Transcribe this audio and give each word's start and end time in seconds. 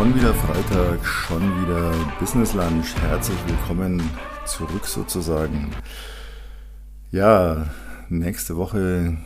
Schon 0.00 0.14
wieder 0.14 0.32
Freitag, 0.32 1.04
schon 1.04 1.42
wieder 1.60 1.92
Business 2.18 2.54
Lunch. 2.54 2.94
Herzlich 3.02 3.36
willkommen 3.46 4.00
zurück 4.46 4.86
sozusagen. 4.86 5.72
Ja, 7.12 7.66
nächste 8.08 8.56
Woche 8.56 9.18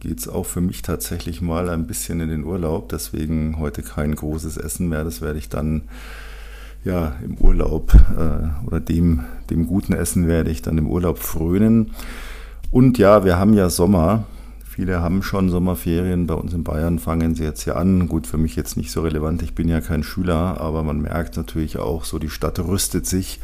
geht 0.00 0.20
es 0.20 0.26
auch 0.26 0.46
für 0.46 0.62
mich 0.62 0.80
tatsächlich 0.80 1.42
mal 1.42 1.68
ein 1.68 1.86
bisschen 1.86 2.20
in 2.20 2.30
den 2.30 2.44
Urlaub. 2.44 2.88
Deswegen 2.88 3.58
heute 3.58 3.82
kein 3.82 4.14
großes 4.14 4.56
Essen 4.56 4.88
mehr. 4.88 5.04
Das 5.04 5.20
werde 5.20 5.38
ich 5.38 5.50
dann 5.50 5.82
ja 6.86 7.16
im 7.22 7.36
Urlaub 7.36 7.92
äh, 7.94 8.66
oder 8.66 8.80
dem, 8.80 9.26
dem 9.50 9.66
guten 9.66 9.92
Essen 9.92 10.26
werde 10.26 10.50
ich 10.50 10.62
dann 10.62 10.78
im 10.78 10.86
Urlaub 10.86 11.18
frönen. 11.18 11.90
Und 12.70 12.96
ja, 12.96 13.26
wir 13.26 13.38
haben 13.38 13.52
ja 13.52 13.68
Sommer. 13.68 14.24
Viele 14.74 15.00
haben 15.00 15.22
schon 15.22 15.50
Sommerferien. 15.50 16.26
Bei 16.26 16.34
uns 16.34 16.52
in 16.52 16.64
Bayern 16.64 16.98
fangen 16.98 17.36
sie 17.36 17.44
jetzt 17.44 17.62
hier 17.62 17.76
an. 17.76 18.08
Gut, 18.08 18.26
für 18.26 18.38
mich 18.38 18.56
jetzt 18.56 18.76
nicht 18.76 18.90
so 18.90 19.02
relevant. 19.02 19.40
Ich 19.42 19.54
bin 19.54 19.68
ja 19.68 19.80
kein 19.80 20.02
Schüler, 20.02 20.60
aber 20.60 20.82
man 20.82 21.00
merkt 21.00 21.36
natürlich 21.36 21.78
auch 21.78 22.02
so, 22.02 22.18
die 22.18 22.28
Stadt 22.28 22.58
rüstet 22.58 23.06
sich. 23.06 23.38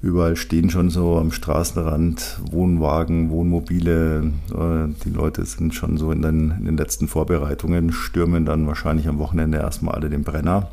Überall 0.00 0.36
stehen 0.36 0.70
schon 0.70 0.90
so 0.90 1.18
am 1.18 1.32
Straßenrand 1.32 2.38
Wohnwagen, 2.52 3.30
Wohnmobile. 3.30 4.30
Äh, 4.52 4.94
die 5.04 5.10
Leute 5.10 5.44
sind 5.44 5.74
schon 5.74 5.96
so 5.96 6.12
in 6.12 6.22
den, 6.22 6.52
in 6.52 6.66
den 6.66 6.76
letzten 6.76 7.08
Vorbereitungen, 7.08 7.90
stürmen 7.90 8.46
dann 8.46 8.68
wahrscheinlich 8.68 9.08
am 9.08 9.18
Wochenende 9.18 9.58
erstmal 9.58 9.96
alle 9.96 10.08
den 10.08 10.22
Brenner. 10.22 10.70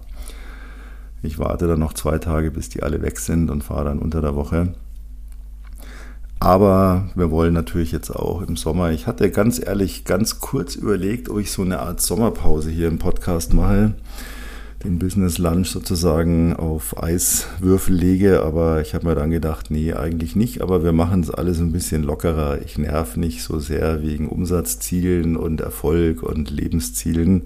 Ich 1.24 1.40
warte 1.40 1.66
dann 1.66 1.80
noch 1.80 1.94
zwei 1.94 2.20
Tage, 2.20 2.52
bis 2.52 2.70
die 2.70 2.84
alle 2.84 3.02
weg 3.02 3.18
sind 3.18 3.50
und 3.50 3.64
fahre 3.64 3.86
dann 3.86 3.98
unter 3.98 4.22
der 4.22 4.36
Woche. 4.36 4.76
Aber 6.42 7.08
wir 7.14 7.30
wollen 7.30 7.54
natürlich 7.54 7.92
jetzt 7.92 8.10
auch 8.10 8.42
im 8.42 8.58
Sommer. 8.58 8.90
Ich 8.90 9.06
hatte 9.06 9.30
ganz 9.30 9.62
ehrlich 9.64 10.06
ganz 10.06 10.40
kurz 10.40 10.74
überlegt, 10.74 11.30
ob 11.30 11.38
ich 11.38 11.52
so 11.52 11.62
eine 11.62 11.82
Art 11.82 12.02
Sommerpause 12.02 12.72
hier 12.72 12.88
im 12.88 12.98
Podcast 12.98 13.54
mache, 13.54 13.94
den 14.84 14.98
Business 14.98 15.38
Lunch 15.38 15.70
sozusagen 15.70 16.56
auf 16.56 17.02
Eiswürfel 17.02 17.96
lege. 17.96 18.42
Aber 18.42 18.82
ich 18.82 18.96
habe 18.96 19.06
mir 19.06 19.14
dann 19.14 19.30
gedacht, 19.30 19.70
nee, 19.70 19.94
eigentlich 19.94 20.36
nicht. 20.36 20.64
Aber 20.64 20.84
wir 20.84 20.94
machen 20.94 21.22
es 21.22 21.30
alles 21.30 21.60
ein 21.60 21.72
bisschen 21.72 22.02
lockerer. 22.02 22.60
Ich 22.66 22.80
nerv 22.80 23.18
nicht 23.18 23.44
so 23.44 23.60
sehr 23.60 24.02
wegen 24.02 24.28
Umsatzzielen 24.28 25.38
und 25.38 25.62
Erfolg 25.62 26.24
und 26.24 26.50
Lebenszielen, 26.50 27.44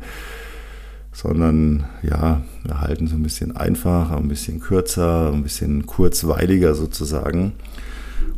sondern 1.12 1.84
ja, 2.02 2.44
wir 2.64 2.80
halten 2.80 3.08
es 3.08 3.12
ein 3.12 3.24
bisschen 3.24 3.58
einfacher, 3.58 4.16
ein 4.16 4.30
bisschen 4.30 4.62
kürzer, 4.62 5.34
ein 5.34 5.44
bisschen 5.44 5.86
kurzweiliger 5.86 6.76
sozusagen. 6.76 7.52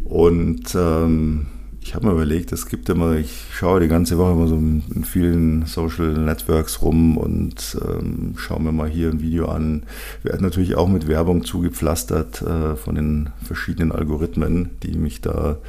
Und 0.04 0.76
ähm, 0.76 1.48
ich 1.88 1.96
habe 1.96 2.08
mir 2.08 2.12
überlegt, 2.12 2.52
es 2.52 2.66
gibt 2.66 2.90
immer, 2.90 3.16
ich 3.16 3.46
schaue 3.54 3.80
die 3.80 3.88
ganze 3.88 4.18
Woche 4.18 4.34
immer 4.34 4.48
so 4.48 4.56
in 4.58 5.06
vielen 5.06 5.66
Social 5.66 6.14
Networks 6.14 6.82
rum 6.82 7.18
und 7.18 7.78
ähm, 7.82 8.34
schaue 8.36 8.62
mir 8.62 8.74
mal 8.74 8.90
hier 8.90 9.10
ein 9.10 9.22
Video 9.22 9.48
an. 9.48 9.84
Werde 10.22 10.44
natürlich 10.44 10.76
auch 10.76 10.90
mit 10.90 11.08
Werbung 11.08 11.46
zugepflastert 11.46 12.42
äh, 12.42 12.76
von 12.76 12.96
den 12.96 13.30
verschiedenen 13.42 13.94
Algorithmen, 13.94 14.72
die 14.84 14.98
mich 14.98 15.22
da 15.22 15.60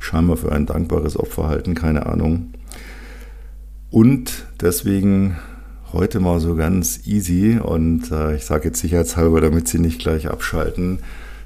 scheinbar 0.00 0.36
für 0.36 0.50
ein 0.50 0.66
dankbares 0.66 1.16
Opfer 1.16 1.46
halten, 1.46 1.76
keine 1.76 2.06
Ahnung. 2.06 2.52
Und 3.90 4.46
deswegen 4.60 5.36
heute 5.92 6.18
mal 6.18 6.40
so 6.40 6.56
ganz 6.56 7.06
easy 7.06 7.60
und 7.62 8.10
äh, 8.10 8.34
ich 8.34 8.44
sage 8.44 8.64
jetzt 8.64 8.80
sicherheitshalber, 8.80 9.40
damit 9.40 9.68
Sie 9.68 9.78
nicht 9.78 10.00
gleich 10.00 10.28
abschalten 10.28 10.98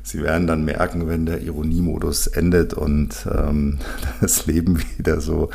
Sie 0.08 0.22
werden 0.22 0.46
dann 0.46 0.64
merken, 0.64 1.06
wenn 1.06 1.26
der 1.26 1.42
Ironiemodus 1.42 2.28
endet 2.28 2.72
und 2.72 3.28
ähm, 3.30 3.76
das 4.22 4.46
Leben 4.46 4.82
wieder 4.96 5.20
so 5.20 5.50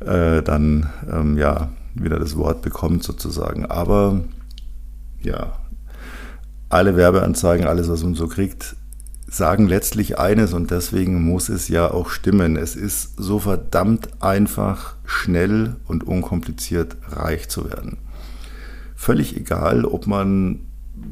äh, 0.00 0.42
dann 0.42 0.88
ähm, 1.12 1.36
ja 1.36 1.68
wieder 1.94 2.18
das 2.18 2.34
Wort 2.38 2.62
bekommt 2.62 3.04
sozusagen. 3.04 3.66
Aber 3.66 4.22
ja, 5.20 5.58
alle 6.70 6.96
Werbeanzeigen, 6.96 7.66
alles, 7.66 7.90
was 7.90 8.02
man 8.02 8.14
so 8.14 8.26
kriegt, 8.26 8.74
sagen 9.26 9.68
letztlich 9.68 10.18
eines 10.18 10.54
und 10.54 10.70
deswegen 10.70 11.22
muss 11.22 11.50
es 11.50 11.68
ja 11.68 11.90
auch 11.90 12.08
stimmen. 12.08 12.56
Es 12.56 12.76
ist 12.76 13.18
so 13.18 13.38
verdammt 13.38 14.22
einfach, 14.22 14.96
schnell 15.04 15.76
und 15.86 16.04
unkompliziert 16.04 16.96
reich 17.10 17.50
zu 17.50 17.68
werden. 17.68 17.98
Völlig 18.96 19.36
egal, 19.36 19.84
ob 19.84 20.06
man 20.06 20.60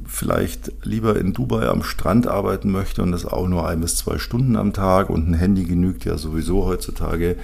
vielleicht 0.06 0.72
lieber 0.84 1.18
in 1.18 1.32
Dubai 1.32 1.68
am 1.68 1.82
Strand 1.82 2.26
arbeiten 2.26 2.70
möchte 2.70 3.02
und 3.02 3.12
das 3.12 3.26
auch 3.26 3.48
nur 3.48 3.68
ein 3.68 3.80
bis 3.80 3.96
zwei 3.96 4.18
Stunden 4.18 4.56
am 4.56 4.72
Tag 4.72 5.10
und 5.10 5.28
ein 5.28 5.34
Handy 5.34 5.64
genügt 5.64 6.04
ja 6.04 6.18
sowieso 6.18 6.64
heutzutage, 6.66 7.36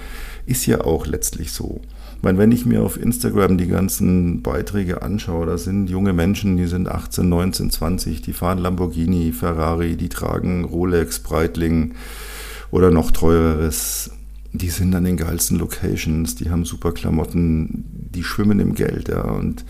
ist 0.47 0.67
ja 0.67 0.83
auch 0.83 1.07
letztlich 1.07 1.53
so. 1.53 1.81
Ich 2.17 2.23
meine, 2.23 2.39
wenn 2.39 2.51
ich 2.51 2.67
mir 2.67 2.83
auf 2.83 3.01
Instagram 3.01 3.59
die 3.59 3.69
ganzen 3.69 4.43
Beiträge 4.43 5.03
anschaue, 5.03 5.47
da 5.47 5.57
sind 5.57 5.89
junge 5.89 6.13
Menschen, 6.13 6.57
die 6.57 6.67
sind 6.67 6.89
18, 6.89 7.29
19, 7.29 7.71
20, 7.71 8.23
die 8.23 8.33
fahren 8.33 8.59
Lamborghini, 8.59 9.33
Ferrari, 9.33 9.97
die 9.97 10.09
tragen 10.09 10.65
Rolex, 10.65 11.21
Breitling 11.21 11.95
oder 12.71 12.91
noch 12.91 13.13
teureres. 13.13 14.11
Die 14.53 14.71
sind 14.71 14.95
an 14.95 15.05
den 15.05 15.17
geilsten 15.17 15.59
Locations, 15.59 16.35
die 16.35 16.51
haben 16.51 16.65
super 16.65 16.93
Klamotten, 16.93 17.85
die 18.13 18.25
schwimmen 18.25 18.59
im 18.59 18.75
Geld, 18.75 19.09
ja, 19.09 19.23
und 19.23 19.65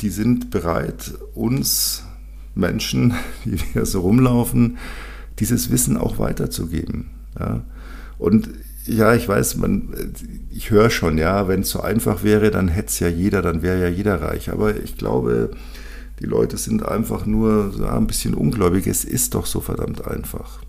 die 0.00 0.10
sind 0.10 0.50
bereit, 0.50 1.14
uns 1.34 2.04
Menschen, 2.54 3.14
die 3.44 3.56
hier 3.56 3.86
so 3.86 4.00
rumlaufen, 4.00 4.78
dieses 5.38 5.70
Wissen 5.70 5.96
auch 5.96 6.18
weiterzugeben. 6.18 7.10
Ja? 7.38 7.62
Und 8.18 8.50
ja, 8.84 9.14
ich 9.14 9.28
weiß, 9.28 9.56
man, 9.56 9.90
ich 10.50 10.70
höre 10.70 10.90
schon, 10.90 11.18
ja, 11.18 11.46
wenn 11.46 11.60
es 11.60 11.70
so 11.70 11.80
einfach 11.80 12.22
wäre, 12.24 12.50
dann 12.50 12.68
hätte 12.68 12.88
es 12.88 13.00
ja 13.00 13.08
jeder, 13.08 13.42
dann 13.42 13.62
wäre 13.62 13.80
ja 13.80 13.88
jeder 13.88 14.20
reich. 14.22 14.50
Aber 14.50 14.76
ich 14.76 14.96
glaube, 14.96 15.50
die 16.20 16.26
Leute 16.26 16.56
sind 16.56 16.84
einfach 16.84 17.26
nur 17.26 17.72
ja, 17.78 17.96
ein 17.96 18.06
bisschen 18.06 18.34
ungläubig. 18.34 18.86
Es 18.86 19.04
ist 19.04 19.34
doch 19.34 19.46
so 19.46 19.60
verdammt 19.60 20.06
einfach. 20.06 20.60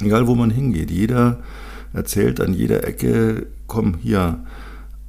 Egal, 0.00 0.26
wo 0.26 0.34
man 0.34 0.50
hingeht, 0.50 0.90
jeder 0.90 1.38
erzählt 1.92 2.40
an 2.40 2.54
jeder 2.54 2.86
Ecke, 2.86 3.46
komm 3.66 3.94
hier, 4.02 4.44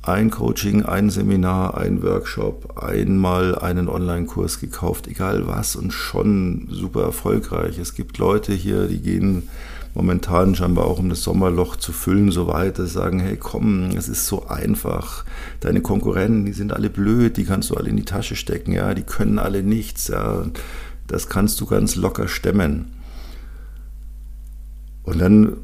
ein 0.08 0.30
Coaching, 0.30 0.84
ein 0.84 1.10
Seminar, 1.10 1.78
ein 1.78 2.04
Workshop, 2.04 2.82
einmal 2.82 3.58
einen 3.58 3.90
Online-Kurs 3.90 4.60
gekauft, 4.60 5.08
egal 5.08 5.48
was 5.48 5.76
und 5.76 5.92
schon 5.92 6.68
super 6.70 7.04
erfolgreich. 7.04 7.80
Es 7.80 7.96
gibt 7.96 8.20
Leute 8.20 8.54
hier, 8.54 8.88
die 8.88 9.02
gehen 9.02 9.50
momentan 9.96 10.54
scheinbar 10.54 10.86
auch 10.86 11.00
um 11.00 11.10
das 11.10 11.24
Sommerloch 11.24 11.76
zu 11.78 11.92
füllen, 11.92 12.32
so 12.32 12.48
weiter, 12.48 12.86
sagen, 12.86 13.20
hey 13.20 13.38
komm, 13.38 13.92
es 13.98 14.08
ist 14.08 14.28
so 14.28 14.48
einfach. 14.48 15.26
Deine 15.62 15.82
Konkurrenten, 15.82 16.46
die 16.46 16.54
sind 16.54 16.72
alle 16.72 16.92
blöd, 16.92 17.38
die 17.38 17.46
kannst 17.46 17.72
du 17.72 17.76
alle 17.76 17.90
in 17.90 17.98
die 17.98 18.06
Tasche 18.06 18.36
stecken, 18.36 18.74
ja, 18.74 18.94
die 18.94 19.04
können 19.04 19.40
alle 19.40 19.64
nichts, 19.64 20.10
ja. 20.10 20.46
Das 21.08 21.30
kannst 21.30 21.62
du 21.62 21.66
ganz 21.66 21.96
locker 21.96 22.28
stemmen. 22.28 22.92
Und 25.04 25.20
dann 25.20 25.58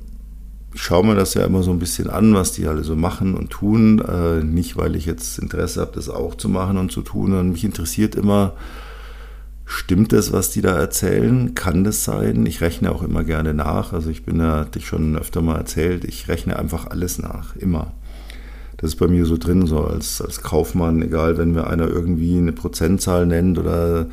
ich 0.73 0.81
schaue 0.81 1.05
mir 1.05 1.15
das 1.15 1.33
ja 1.33 1.45
immer 1.45 1.63
so 1.63 1.71
ein 1.71 1.79
bisschen 1.79 2.09
an, 2.09 2.33
was 2.33 2.53
die 2.53 2.67
alle 2.67 2.83
so 2.83 2.95
machen 2.95 3.35
und 3.35 3.49
tun. 3.49 3.99
Äh, 3.99 4.43
nicht, 4.43 4.77
weil 4.77 4.95
ich 4.95 5.05
jetzt 5.05 5.37
Interesse 5.39 5.81
habe, 5.81 5.91
das 5.95 6.09
auch 6.09 6.35
zu 6.35 6.49
machen 6.49 6.77
und 6.77 6.91
zu 6.91 7.01
tun. 7.01 7.33
Und 7.33 7.51
mich 7.51 7.65
interessiert 7.65 8.15
immer, 8.15 8.53
stimmt 9.65 10.13
das, 10.13 10.31
was 10.31 10.51
die 10.51 10.61
da 10.61 10.77
erzählen? 10.77 11.55
Kann 11.55 11.83
das 11.83 12.03
sein? 12.03 12.45
Ich 12.45 12.61
rechne 12.61 12.91
auch 12.91 13.03
immer 13.03 13.23
gerne 13.23 13.53
nach. 13.53 13.91
Also 13.91 14.09
ich 14.09 14.23
bin 14.23 14.39
ja, 14.39 14.59
hatte 14.59 14.79
ich 14.79 14.87
schon 14.87 15.17
öfter 15.17 15.41
mal 15.41 15.57
erzählt, 15.57 16.05
ich 16.05 16.27
rechne 16.27 16.57
einfach 16.57 16.87
alles 16.87 17.19
nach, 17.19 17.55
immer. 17.57 17.91
Das 18.77 18.91
ist 18.91 18.95
bei 18.95 19.07
mir 19.07 19.25
so 19.25 19.37
drin, 19.37 19.67
so 19.67 19.81
als, 19.81 20.21
als 20.21 20.41
Kaufmann, 20.41 21.01
egal, 21.03 21.37
wenn 21.37 21.51
mir 21.51 21.67
einer 21.67 21.87
irgendwie 21.87 22.37
eine 22.37 22.51
Prozentzahl 22.51 23.27
nennt 23.27 23.59
oder 23.59 24.07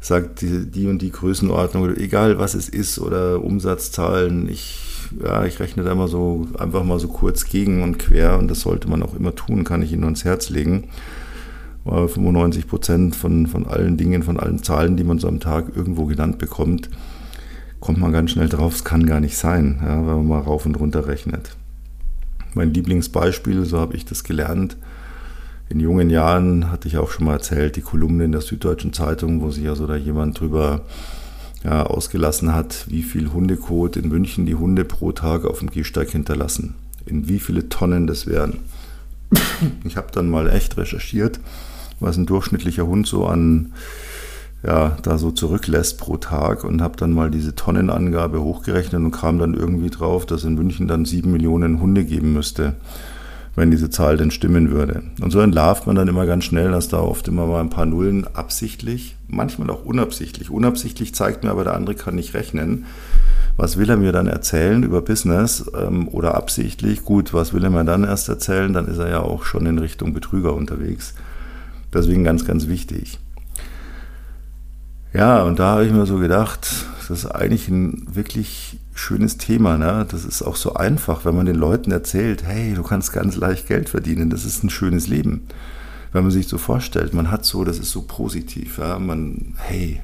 sagt 0.00 0.40
die, 0.40 0.66
die 0.66 0.86
und 0.86 1.02
die 1.02 1.12
Größenordnung, 1.12 1.96
egal 1.96 2.38
was 2.38 2.54
es 2.54 2.68
ist 2.68 2.98
oder 2.98 3.42
Umsatzzahlen, 3.44 4.48
ich 4.48 4.90
ja, 5.22 5.44
ich 5.44 5.60
rechne 5.60 5.82
da 5.82 5.92
immer 5.92 6.08
so 6.08 6.46
einfach 6.58 6.84
mal 6.84 6.98
so 6.98 7.08
kurz 7.08 7.44
gegen 7.44 7.82
und 7.82 7.98
quer 7.98 8.38
und 8.38 8.48
das 8.48 8.60
sollte 8.60 8.88
man 8.88 9.02
auch 9.02 9.14
immer 9.14 9.34
tun, 9.34 9.64
kann 9.64 9.82
ich 9.82 9.92
Ihnen 9.92 10.04
ans 10.04 10.24
Herz 10.24 10.50
legen. 10.50 10.88
Weil 11.84 12.08
95 12.08 12.66
Prozent 12.66 13.16
von, 13.16 13.46
von 13.46 13.66
allen 13.66 13.96
Dingen, 13.96 14.22
von 14.22 14.38
allen 14.38 14.62
Zahlen, 14.62 14.96
die 14.96 15.04
man 15.04 15.18
so 15.18 15.28
am 15.28 15.40
Tag 15.40 15.74
irgendwo 15.74 16.04
genannt 16.04 16.38
bekommt, 16.38 16.90
kommt 17.80 17.98
man 17.98 18.12
ganz 18.12 18.32
schnell 18.32 18.48
drauf, 18.48 18.74
es 18.74 18.84
kann 18.84 19.06
gar 19.06 19.20
nicht 19.20 19.36
sein, 19.36 19.80
ja, 19.82 19.96
wenn 19.96 20.16
man 20.16 20.28
mal 20.28 20.40
rauf 20.40 20.66
und 20.66 20.78
runter 20.78 21.06
rechnet. 21.06 21.56
Mein 22.52 22.74
Lieblingsbeispiel, 22.74 23.64
so 23.64 23.78
habe 23.78 23.96
ich 23.96 24.04
das 24.04 24.24
gelernt, 24.24 24.76
in 25.70 25.78
jungen 25.78 26.10
Jahren 26.10 26.70
hatte 26.70 26.88
ich 26.88 26.98
auch 26.98 27.10
schon 27.10 27.26
mal 27.26 27.34
erzählt, 27.34 27.76
die 27.76 27.80
Kolumne 27.80 28.24
in 28.24 28.32
der 28.32 28.40
Süddeutschen 28.40 28.92
Zeitung, 28.92 29.40
wo 29.40 29.50
sich 29.52 29.68
also 29.68 29.86
da 29.86 29.94
jemand 29.94 30.40
drüber 30.40 30.82
ja, 31.62 31.86
ausgelassen 31.86 32.52
hat, 32.52 32.86
wie 32.88 33.02
viel 33.02 33.32
Hundekot 33.32 33.96
in 33.96 34.08
München 34.08 34.46
die 34.46 34.56
Hunde 34.56 34.84
pro 34.84 35.12
Tag 35.12 35.44
auf 35.44 35.60
dem 35.60 35.70
Gehsteig 35.70 36.10
hinterlassen. 36.10 36.74
In 37.06 37.28
wie 37.28 37.38
viele 37.38 37.68
Tonnen 37.68 38.06
das 38.06 38.26
wären. 38.26 38.58
Ich 39.84 39.96
habe 39.96 40.08
dann 40.12 40.28
mal 40.28 40.50
echt 40.50 40.76
recherchiert, 40.76 41.38
was 42.00 42.16
ein 42.16 42.26
durchschnittlicher 42.26 42.86
Hund 42.86 43.06
so 43.06 43.26
an 43.26 43.72
ja, 44.64 44.96
da 45.02 45.18
so 45.18 45.30
zurücklässt 45.30 45.98
pro 45.98 46.16
Tag 46.16 46.64
und 46.64 46.82
habe 46.82 46.96
dann 46.96 47.12
mal 47.12 47.30
diese 47.30 47.54
Tonnenangabe 47.54 48.42
hochgerechnet 48.42 49.00
und 49.00 49.12
kam 49.12 49.38
dann 49.38 49.54
irgendwie 49.54 49.90
drauf, 49.90 50.26
dass 50.26 50.44
in 50.44 50.54
München 50.54 50.88
dann 50.88 51.04
sieben 51.04 51.30
Millionen 51.30 51.80
Hunde 51.80 52.04
geben 52.04 52.32
müsste. 52.32 52.74
Wenn 53.60 53.70
diese 53.70 53.90
Zahl 53.90 54.16
denn 54.16 54.30
stimmen 54.30 54.70
würde. 54.70 55.02
Und 55.20 55.30
so 55.30 55.40
entlarvt 55.40 55.86
man 55.86 55.94
dann 55.94 56.08
immer 56.08 56.24
ganz 56.24 56.44
schnell, 56.44 56.70
dass 56.70 56.88
da 56.88 56.98
oft 56.98 57.28
immer 57.28 57.46
mal 57.46 57.60
ein 57.60 57.68
paar 57.68 57.84
Nullen 57.84 58.26
absichtlich, 58.34 59.16
manchmal 59.28 59.68
auch 59.68 59.84
unabsichtlich. 59.84 60.48
Unabsichtlich 60.48 61.14
zeigt 61.14 61.44
mir 61.44 61.50
aber, 61.50 61.64
der 61.64 61.74
andere 61.74 61.94
kann 61.94 62.14
nicht 62.14 62.32
rechnen. 62.32 62.86
Was 63.58 63.76
will 63.76 63.90
er 63.90 63.98
mir 63.98 64.12
dann 64.12 64.28
erzählen 64.28 64.82
über 64.82 65.02
Business 65.02 65.70
ähm, 65.78 66.08
oder 66.08 66.36
absichtlich? 66.36 67.04
Gut, 67.04 67.34
was 67.34 67.52
will 67.52 67.62
er 67.62 67.68
mir 67.68 67.84
dann 67.84 68.04
erst 68.04 68.30
erzählen? 68.30 68.72
Dann 68.72 68.88
ist 68.88 68.96
er 68.96 69.10
ja 69.10 69.20
auch 69.20 69.44
schon 69.44 69.66
in 69.66 69.78
Richtung 69.78 70.14
Betrüger 70.14 70.54
unterwegs. 70.54 71.12
Deswegen 71.92 72.24
ganz, 72.24 72.46
ganz 72.46 72.66
wichtig. 72.66 73.18
Ja, 75.12 75.42
und 75.42 75.58
da 75.58 75.72
habe 75.72 75.84
ich 75.84 75.92
mir 75.92 76.06
so 76.06 76.16
gedacht, 76.16 76.66
das 76.98 77.10
ist 77.10 77.26
eigentlich 77.26 77.68
ein 77.68 78.06
wirklich 78.10 78.78
schönes 79.00 79.38
Thema. 79.38 79.78
Ne? 79.78 80.06
Das 80.08 80.24
ist 80.24 80.42
auch 80.42 80.56
so 80.56 80.74
einfach, 80.74 81.24
wenn 81.24 81.34
man 81.34 81.46
den 81.46 81.56
Leuten 81.56 81.90
erzählt, 81.90 82.44
hey, 82.44 82.74
du 82.74 82.82
kannst 82.82 83.12
ganz 83.12 83.36
leicht 83.36 83.66
Geld 83.66 83.88
verdienen, 83.88 84.30
das 84.30 84.44
ist 84.44 84.62
ein 84.62 84.70
schönes 84.70 85.08
Leben. 85.08 85.46
Wenn 86.12 86.22
man 86.22 86.30
sich 86.30 86.48
so 86.48 86.58
vorstellt, 86.58 87.14
man 87.14 87.30
hat 87.30 87.44
so, 87.44 87.64
das 87.64 87.78
ist 87.78 87.90
so 87.90 88.02
positiv. 88.02 88.78
Ja? 88.78 88.98
Man, 88.98 89.54
hey, 89.56 90.00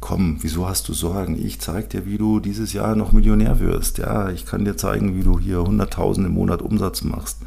komm, 0.00 0.38
wieso 0.40 0.68
hast 0.68 0.88
du 0.88 0.94
Sorgen? 0.94 1.38
Ich 1.44 1.60
zeige 1.60 1.88
dir, 1.88 2.06
wie 2.06 2.18
du 2.18 2.40
dieses 2.40 2.72
Jahr 2.72 2.96
noch 2.96 3.12
Millionär 3.12 3.60
wirst. 3.60 3.98
Ja, 3.98 4.30
ich 4.30 4.46
kann 4.46 4.64
dir 4.64 4.76
zeigen, 4.76 5.16
wie 5.16 5.22
du 5.22 5.38
hier 5.38 5.58
100.000 5.58 6.26
im 6.26 6.32
Monat 6.32 6.62
Umsatz 6.62 7.02
machst. 7.02 7.38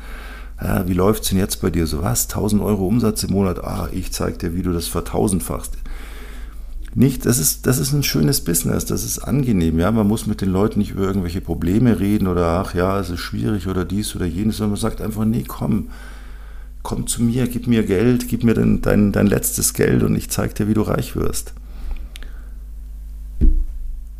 Ja, 0.61 0.87
wie 0.87 0.93
läuft 0.93 1.23
es 1.23 1.29
denn 1.29 1.37
jetzt 1.37 1.61
bei 1.61 1.69
dir? 1.69 1.87
So 1.87 2.01
was? 2.01 2.29
1000 2.29 2.61
Euro 2.61 2.87
Umsatz 2.87 3.23
im 3.23 3.31
Monat? 3.31 3.63
Ah, 3.63 3.89
ich 3.91 4.13
zeige 4.13 4.37
dir, 4.37 4.55
wie 4.55 4.61
du 4.61 4.71
das 4.71 4.87
vertausendfachst 4.87 5.77
nicht, 6.97 7.25
das 7.25 7.39
ist, 7.39 7.67
das 7.67 7.77
ist 7.77 7.91
ein 7.91 8.03
schönes 8.03 8.41
Business, 8.41 8.85
das 8.85 9.03
ist 9.03 9.19
angenehm, 9.19 9.77
ja. 9.79 9.91
Man 9.91 10.07
muss 10.07 10.27
mit 10.27 10.39
den 10.39 10.49
Leuten 10.49 10.79
nicht 10.79 10.91
über 10.91 11.03
irgendwelche 11.03 11.41
Probleme 11.41 11.99
reden 11.99 12.27
oder 12.27 12.45
ach 12.45 12.73
ja, 12.73 12.97
es 13.01 13.09
ist 13.09 13.19
schwierig 13.19 13.67
oder 13.67 13.83
dies 13.83 14.15
oder 14.15 14.25
jenes, 14.25 14.57
sondern 14.57 14.71
man 14.71 14.79
sagt 14.79 15.01
einfach, 15.01 15.25
nee, 15.25 15.43
komm, 15.45 15.89
komm 16.83 17.05
zu 17.05 17.21
mir, 17.21 17.47
gib 17.47 17.67
mir 17.67 17.83
Geld, 17.83 18.29
gib 18.29 18.45
mir 18.45 18.53
dein, 18.53 18.81
dein, 18.81 19.11
dein 19.11 19.27
letztes 19.27 19.73
Geld 19.73 20.03
und 20.03 20.15
ich 20.15 20.29
zeig 20.29 20.55
dir, 20.55 20.69
wie 20.69 20.73
du 20.73 20.83
reich 20.83 21.17
wirst. 21.17 21.53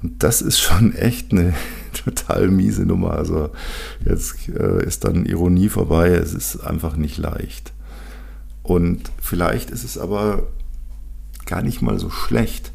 Und 0.04 0.22
das 0.22 0.42
ist 0.42 0.60
schon 0.60 0.94
echt 0.94 1.32
eine 1.32 1.54
total 1.94 2.50
miese 2.50 2.86
Nummer. 2.86 3.12
Also 3.12 3.52
jetzt 4.04 4.50
äh, 4.50 4.86
ist 4.86 5.06
dann 5.06 5.26
Ironie 5.26 5.70
vorbei, 5.70 6.10
es 6.10 6.34
ist 6.34 6.58
einfach 6.58 6.98
nicht 6.98 7.18
leicht. 7.20 7.72
Und 8.64 9.12
vielleicht 9.22 9.70
ist 9.70 9.86
es 9.86 9.98
aber 9.98 10.44
gar 11.46 11.62
nicht 11.62 11.82
mal 11.82 12.00
so 12.00 12.10
schlecht, 12.10 12.72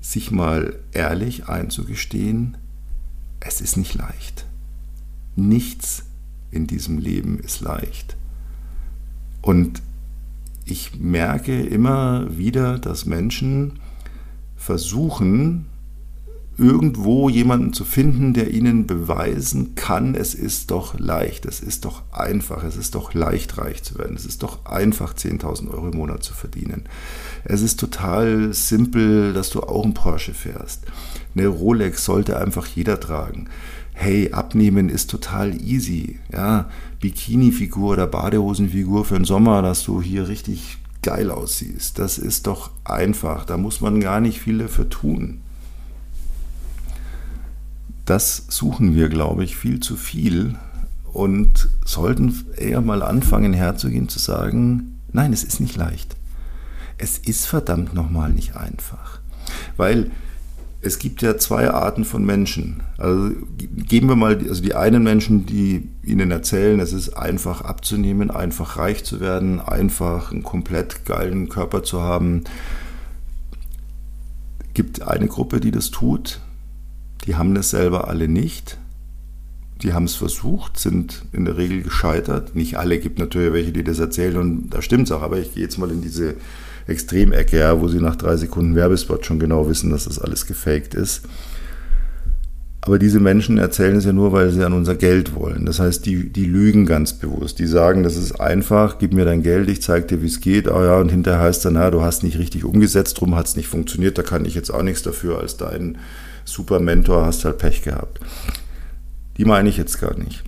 sich 0.00 0.30
mal 0.30 0.78
ehrlich 0.92 1.48
einzugestehen, 1.48 2.56
es 3.40 3.60
ist 3.60 3.76
nicht 3.76 3.94
leicht. 3.94 4.46
Nichts 5.36 6.04
in 6.50 6.66
diesem 6.66 6.98
Leben 6.98 7.38
ist 7.38 7.60
leicht. 7.60 8.16
Und 9.40 9.82
ich 10.64 10.98
merke 10.98 11.60
immer 11.62 12.36
wieder, 12.36 12.78
dass 12.78 13.06
Menschen 13.06 13.80
versuchen, 14.56 15.66
irgendwo 16.58 17.30
jemanden 17.30 17.72
zu 17.72 17.84
finden, 17.84 18.34
der 18.34 18.50
ihnen 18.50 18.86
beweisen 18.86 19.74
kann, 19.74 20.14
es 20.14 20.34
ist 20.34 20.70
doch 20.70 20.98
leicht, 20.98 21.46
es 21.46 21.60
ist 21.60 21.84
doch 21.84 22.02
einfach, 22.12 22.62
es 22.64 22.76
ist 22.76 22.94
doch 22.94 23.14
leicht 23.14 23.56
reich 23.56 23.82
zu 23.82 23.98
werden, 23.98 24.16
es 24.16 24.26
ist 24.26 24.42
doch 24.42 24.66
einfach 24.66 25.14
10.000 25.14 25.70
Euro 25.70 25.88
im 25.88 25.96
Monat 25.96 26.22
zu 26.22 26.34
verdienen. 26.34 26.84
Es 27.44 27.62
ist 27.62 27.80
total 27.80 28.52
simpel, 28.52 29.32
dass 29.32 29.50
du 29.50 29.62
auch 29.62 29.84
einen 29.84 29.94
Porsche 29.94 30.34
fährst. 30.34 30.84
Eine 31.34 31.46
Rolex 31.46 32.04
sollte 32.04 32.38
einfach 32.38 32.66
jeder 32.66 33.00
tragen. 33.00 33.48
Hey, 33.94 34.32
abnehmen 34.32 34.88
ist 34.88 35.10
total 35.10 35.54
easy. 35.60 36.18
Ja, 36.32 36.68
Bikini-Figur 37.00 37.92
oder 37.92 38.06
Badehosenfigur 38.06 39.04
für 39.04 39.14
den 39.14 39.24
Sommer, 39.24 39.62
dass 39.62 39.84
du 39.84 40.02
hier 40.02 40.28
richtig 40.28 40.78
geil 41.02 41.30
aussiehst. 41.30 41.98
Das 41.98 42.18
ist 42.18 42.46
doch 42.46 42.70
einfach. 42.84 43.44
Da 43.44 43.56
muss 43.56 43.80
man 43.80 44.00
gar 44.00 44.20
nicht 44.20 44.40
viel 44.40 44.58
dafür 44.58 44.88
tun 44.88 45.40
das 48.04 48.46
suchen 48.48 48.94
wir, 48.94 49.08
glaube 49.08 49.44
ich, 49.44 49.56
viel 49.56 49.80
zu 49.80 49.96
viel 49.96 50.56
und 51.12 51.68
sollten 51.84 52.44
eher 52.56 52.80
mal 52.80 53.02
anfangen 53.02 53.52
herzugehen 53.52 54.08
zu 54.08 54.18
sagen, 54.18 54.98
nein, 55.12 55.32
es 55.32 55.44
ist 55.44 55.60
nicht 55.60 55.76
leicht. 55.76 56.16
Es 56.98 57.18
ist 57.18 57.46
verdammt 57.46 57.94
nochmal 57.94 58.32
nicht 58.32 58.56
einfach. 58.56 59.20
Weil 59.76 60.10
es 60.80 60.98
gibt 60.98 61.22
ja 61.22 61.38
zwei 61.38 61.70
Arten 61.70 62.04
von 62.04 62.24
Menschen. 62.24 62.82
Also 62.98 63.30
geben 63.56 64.08
wir 64.08 64.16
mal, 64.16 64.36
also 64.36 64.62
die 64.62 64.74
einen 64.74 65.02
Menschen, 65.04 65.46
die 65.46 65.88
ihnen 66.02 66.32
erzählen, 66.32 66.80
es 66.80 66.92
ist 66.92 67.10
einfach 67.10 67.60
abzunehmen, 67.60 68.32
einfach 68.32 68.78
reich 68.78 69.04
zu 69.04 69.20
werden, 69.20 69.60
einfach 69.60 70.32
einen 70.32 70.42
komplett 70.42 71.04
geilen 71.04 71.48
Körper 71.48 71.84
zu 71.84 72.00
haben. 72.02 72.44
Gibt 74.74 75.02
eine 75.02 75.28
Gruppe, 75.28 75.60
die 75.60 75.70
das 75.70 75.90
tut, 75.90 76.40
die 77.24 77.36
haben 77.36 77.54
das 77.54 77.70
selber 77.70 78.08
alle 78.08 78.28
nicht. 78.28 78.78
Die 79.82 79.92
haben 79.92 80.04
es 80.04 80.14
versucht, 80.14 80.78
sind 80.78 81.24
in 81.32 81.44
der 81.44 81.56
Regel 81.56 81.82
gescheitert. 81.82 82.54
Nicht 82.54 82.76
alle, 82.76 82.98
gibt 82.98 83.18
natürlich 83.18 83.52
welche, 83.52 83.72
die 83.72 83.84
das 83.84 83.98
erzählen 83.98 84.36
und 84.36 84.70
da 84.70 84.80
stimmt 84.80 85.08
es 85.08 85.12
auch. 85.12 85.22
Aber 85.22 85.38
ich 85.38 85.54
gehe 85.54 85.62
jetzt 85.62 85.78
mal 85.78 85.90
in 85.90 86.02
diese 86.02 86.34
Extremecke, 86.86 87.58
ja, 87.58 87.80
wo 87.80 87.88
sie 87.88 88.00
nach 88.00 88.16
drei 88.16 88.36
Sekunden 88.36 88.74
Werbespot 88.74 89.26
schon 89.26 89.38
genau 89.38 89.68
wissen, 89.68 89.90
dass 89.90 90.04
das 90.04 90.18
alles 90.18 90.46
gefaked 90.46 90.94
ist. 90.94 91.22
Aber 92.84 92.98
diese 92.98 93.20
Menschen 93.20 93.58
erzählen 93.58 93.96
es 93.96 94.04
ja 94.04 94.12
nur, 94.12 94.32
weil 94.32 94.50
sie 94.50 94.64
an 94.64 94.72
unser 94.72 94.96
Geld 94.96 95.36
wollen. 95.36 95.66
Das 95.66 95.78
heißt, 95.78 96.04
die, 96.04 96.30
die 96.30 96.46
lügen 96.46 96.84
ganz 96.84 97.12
bewusst. 97.12 97.60
Die 97.60 97.66
sagen, 97.66 98.02
das 98.02 98.16
ist 98.16 98.40
einfach, 98.40 98.98
gib 98.98 99.12
mir 99.12 99.24
dein 99.24 99.44
Geld, 99.44 99.68
ich 99.68 99.82
zeige 99.82 100.06
dir, 100.06 100.22
wie 100.22 100.26
es 100.26 100.40
geht. 100.40 100.68
Ah 100.68 100.84
ja, 100.84 100.96
und 100.96 101.08
hinterher 101.08 101.40
heißt 101.40 101.64
dann, 101.64 101.74
na, 101.74 101.92
du 101.92 102.02
hast 102.02 102.24
nicht 102.24 102.40
richtig 102.40 102.64
umgesetzt, 102.64 103.20
drum 103.20 103.36
hat 103.36 103.46
es 103.46 103.54
nicht 103.54 103.68
funktioniert, 103.68 104.18
da 104.18 104.24
kann 104.24 104.44
ich 104.44 104.56
jetzt 104.56 104.70
auch 104.70 104.82
nichts 104.82 105.02
dafür 105.02 105.38
als 105.38 105.56
dein 105.56 105.98
super 106.52 106.80
Mentor, 106.80 107.26
hast 107.26 107.44
halt 107.44 107.58
Pech 107.58 107.82
gehabt. 107.82 108.20
Die 109.36 109.44
meine 109.44 109.68
ich 109.68 109.76
jetzt 109.76 110.00
gar 110.00 110.16
nicht. 110.16 110.44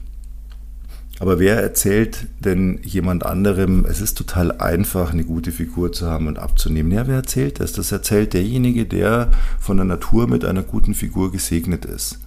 Aber 1.20 1.38
wer 1.38 1.62
erzählt 1.62 2.26
denn 2.40 2.80
jemand 2.82 3.24
anderem, 3.24 3.86
es 3.88 4.00
ist 4.00 4.18
total 4.18 4.52
einfach, 4.60 5.12
eine 5.12 5.24
gute 5.24 5.52
Figur 5.52 5.92
zu 5.92 6.06
haben 6.06 6.26
und 6.26 6.38
abzunehmen? 6.38 6.90
Ja, 6.90 7.06
wer 7.06 7.16
erzählt 7.16 7.60
das? 7.60 7.72
Das 7.72 7.92
erzählt 7.92 8.34
derjenige, 8.34 8.84
der 8.84 9.30
von 9.60 9.76
der 9.76 9.86
Natur 9.86 10.26
mit 10.26 10.44
einer 10.44 10.62
guten 10.62 10.94
Figur 10.94 11.30
gesegnet 11.30 11.84
ist. 11.84 12.18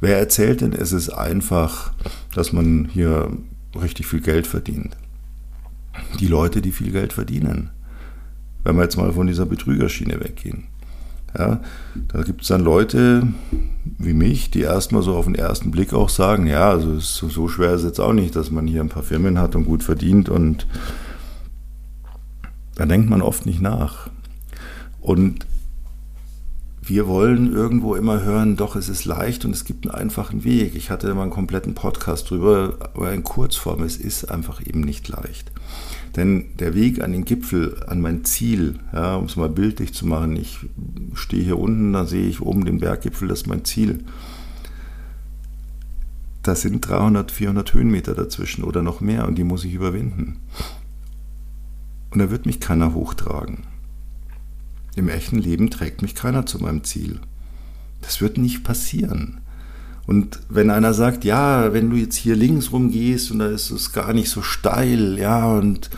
Wer 0.00 0.18
erzählt 0.18 0.60
denn, 0.60 0.72
es 0.72 0.92
ist 0.92 1.10
einfach, 1.10 1.92
dass 2.34 2.52
man 2.52 2.86
hier 2.92 3.30
richtig 3.80 4.06
viel 4.06 4.20
Geld 4.20 4.46
verdient? 4.46 4.96
Die 6.20 6.26
Leute, 6.26 6.60
die 6.60 6.72
viel 6.72 6.90
Geld 6.90 7.12
verdienen. 7.12 7.70
Wenn 8.64 8.76
wir 8.76 8.82
jetzt 8.82 8.96
mal 8.96 9.12
von 9.12 9.26
dieser 9.28 9.46
Betrügerschiene 9.46 10.20
weggehen. 10.20 10.64
Ja, 11.36 11.60
da 12.12 12.22
gibt 12.22 12.42
es 12.42 12.48
dann 12.48 12.62
Leute 12.62 13.26
wie 13.98 14.14
mich, 14.14 14.50
die 14.50 14.62
erstmal 14.62 15.02
so 15.02 15.14
auf 15.14 15.26
den 15.26 15.34
ersten 15.34 15.70
Blick 15.70 15.92
auch 15.92 16.08
sagen, 16.08 16.46
ja, 16.46 16.70
also 16.70 16.98
so, 17.00 17.28
so 17.28 17.48
schwer 17.48 17.74
ist 17.74 17.82
es 17.82 17.86
jetzt 17.86 18.00
auch 18.00 18.12
nicht, 18.12 18.34
dass 18.34 18.50
man 18.50 18.66
hier 18.66 18.80
ein 18.80 18.88
paar 18.88 19.02
Firmen 19.02 19.38
hat 19.38 19.54
und 19.54 19.64
gut 19.64 19.82
verdient 19.82 20.28
und 20.28 20.66
da 22.76 22.86
denkt 22.86 23.10
man 23.10 23.22
oft 23.22 23.44
nicht 23.44 23.60
nach. 23.60 24.08
Und 25.00 25.46
wir 26.80 27.06
wollen 27.06 27.52
irgendwo 27.52 27.96
immer 27.96 28.22
hören, 28.22 28.56
doch, 28.56 28.76
es 28.76 28.88
ist 28.88 29.04
leicht 29.04 29.44
und 29.44 29.50
es 29.50 29.64
gibt 29.64 29.86
einen 29.86 29.94
einfachen 29.94 30.44
Weg. 30.44 30.74
Ich 30.74 30.90
hatte 30.90 31.12
mal 31.14 31.22
einen 31.22 31.30
kompletten 31.30 31.74
Podcast 31.74 32.30
drüber, 32.30 32.76
aber 32.94 33.12
in 33.12 33.24
Kurzform, 33.24 33.82
es 33.82 33.96
ist 33.96 34.30
einfach 34.30 34.64
eben 34.64 34.80
nicht 34.80 35.08
leicht. 35.08 35.52
Denn 36.18 36.46
der 36.58 36.74
Weg 36.74 37.00
an 37.00 37.12
den 37.12 37.24
Gipfel, 37.24 37.80
an 37.86 38.00
mein 38.00 38.24
Ziel, 38.24 38.80
ja, 38.92 39.14
um 39.14 39.26
es 39.26 39.36
mal 39.36 39.48
bildlich 39.48 39.94
zu 39.94 40.04
machen, 40.04 40.34
ich 40.34 40.58
stehe 41.14 41.44
hier 41.44 41.60
unten, 41.60 41.92
da 41.92 42.06
sehe 42.06 42.26
ich 42.26 42.42
oben 42.42 42.64
den 42.64 42.80
Berggipfel, 42.80 43.28
das 43.28 43.42
ist 43.42 43.46
mein 43.46 43.64
Ziel. 43.64 44.04
Da 46.42 46.56
sind 46.56 46.80
300, 46.88 47.30
400 47.30 47.72
Höhenmeter 47.72 48.16
dazwischen 48.16 48.64
oder 48.64 48.82
noch 48.82 49.00
mehr 49.00 49.28
und 49.28 49.36
die 49.36 49.44
muss 49.44 49.64
ich 49.64 49.74
überwinden. 49.74 50.40
Und 52.10 52.18
da 52.18 52.32
wird 52.32 52.46
mich 52.46 52.58
keiner 52.58 52.94
hochtragen. 52.94 53.58
Im 54.96 55.08
echten 55.08 55.38
Leben 55.38 55.70
trägt 55.70 56.02
mich 56.02 56.16
keiner 56.16 56.46
zu 56.46 56.58
meinem 56.58 56.82
Ziel. 56.82 57.20
Das 58.00 58.20
wird 58.20 58.38
nicht 58.38 58.64
passieren. 58.64 59.40
Und 60.08 60.40
wenn 60.48 60.70
einer 60.70 60.94
sagt, 60.94 61.26
ja, 61.26 61.74
wenn 61.74 61.90
du 61.90 61.96
jetzt 61.96 62.16
hier 62.16 62.34
links 62.34 62.72
rumgehst 62.72 63.30
und 63.30 63.40
da 63.40 63.48
ist 63.48 63.70
es 63.70 63.92
gar 63.92 64.14
nicht 64.14 64.30
so 64.30 64.40
steil, 64.40 65.18
ja, 65.18 65.44
und 65.46 65.90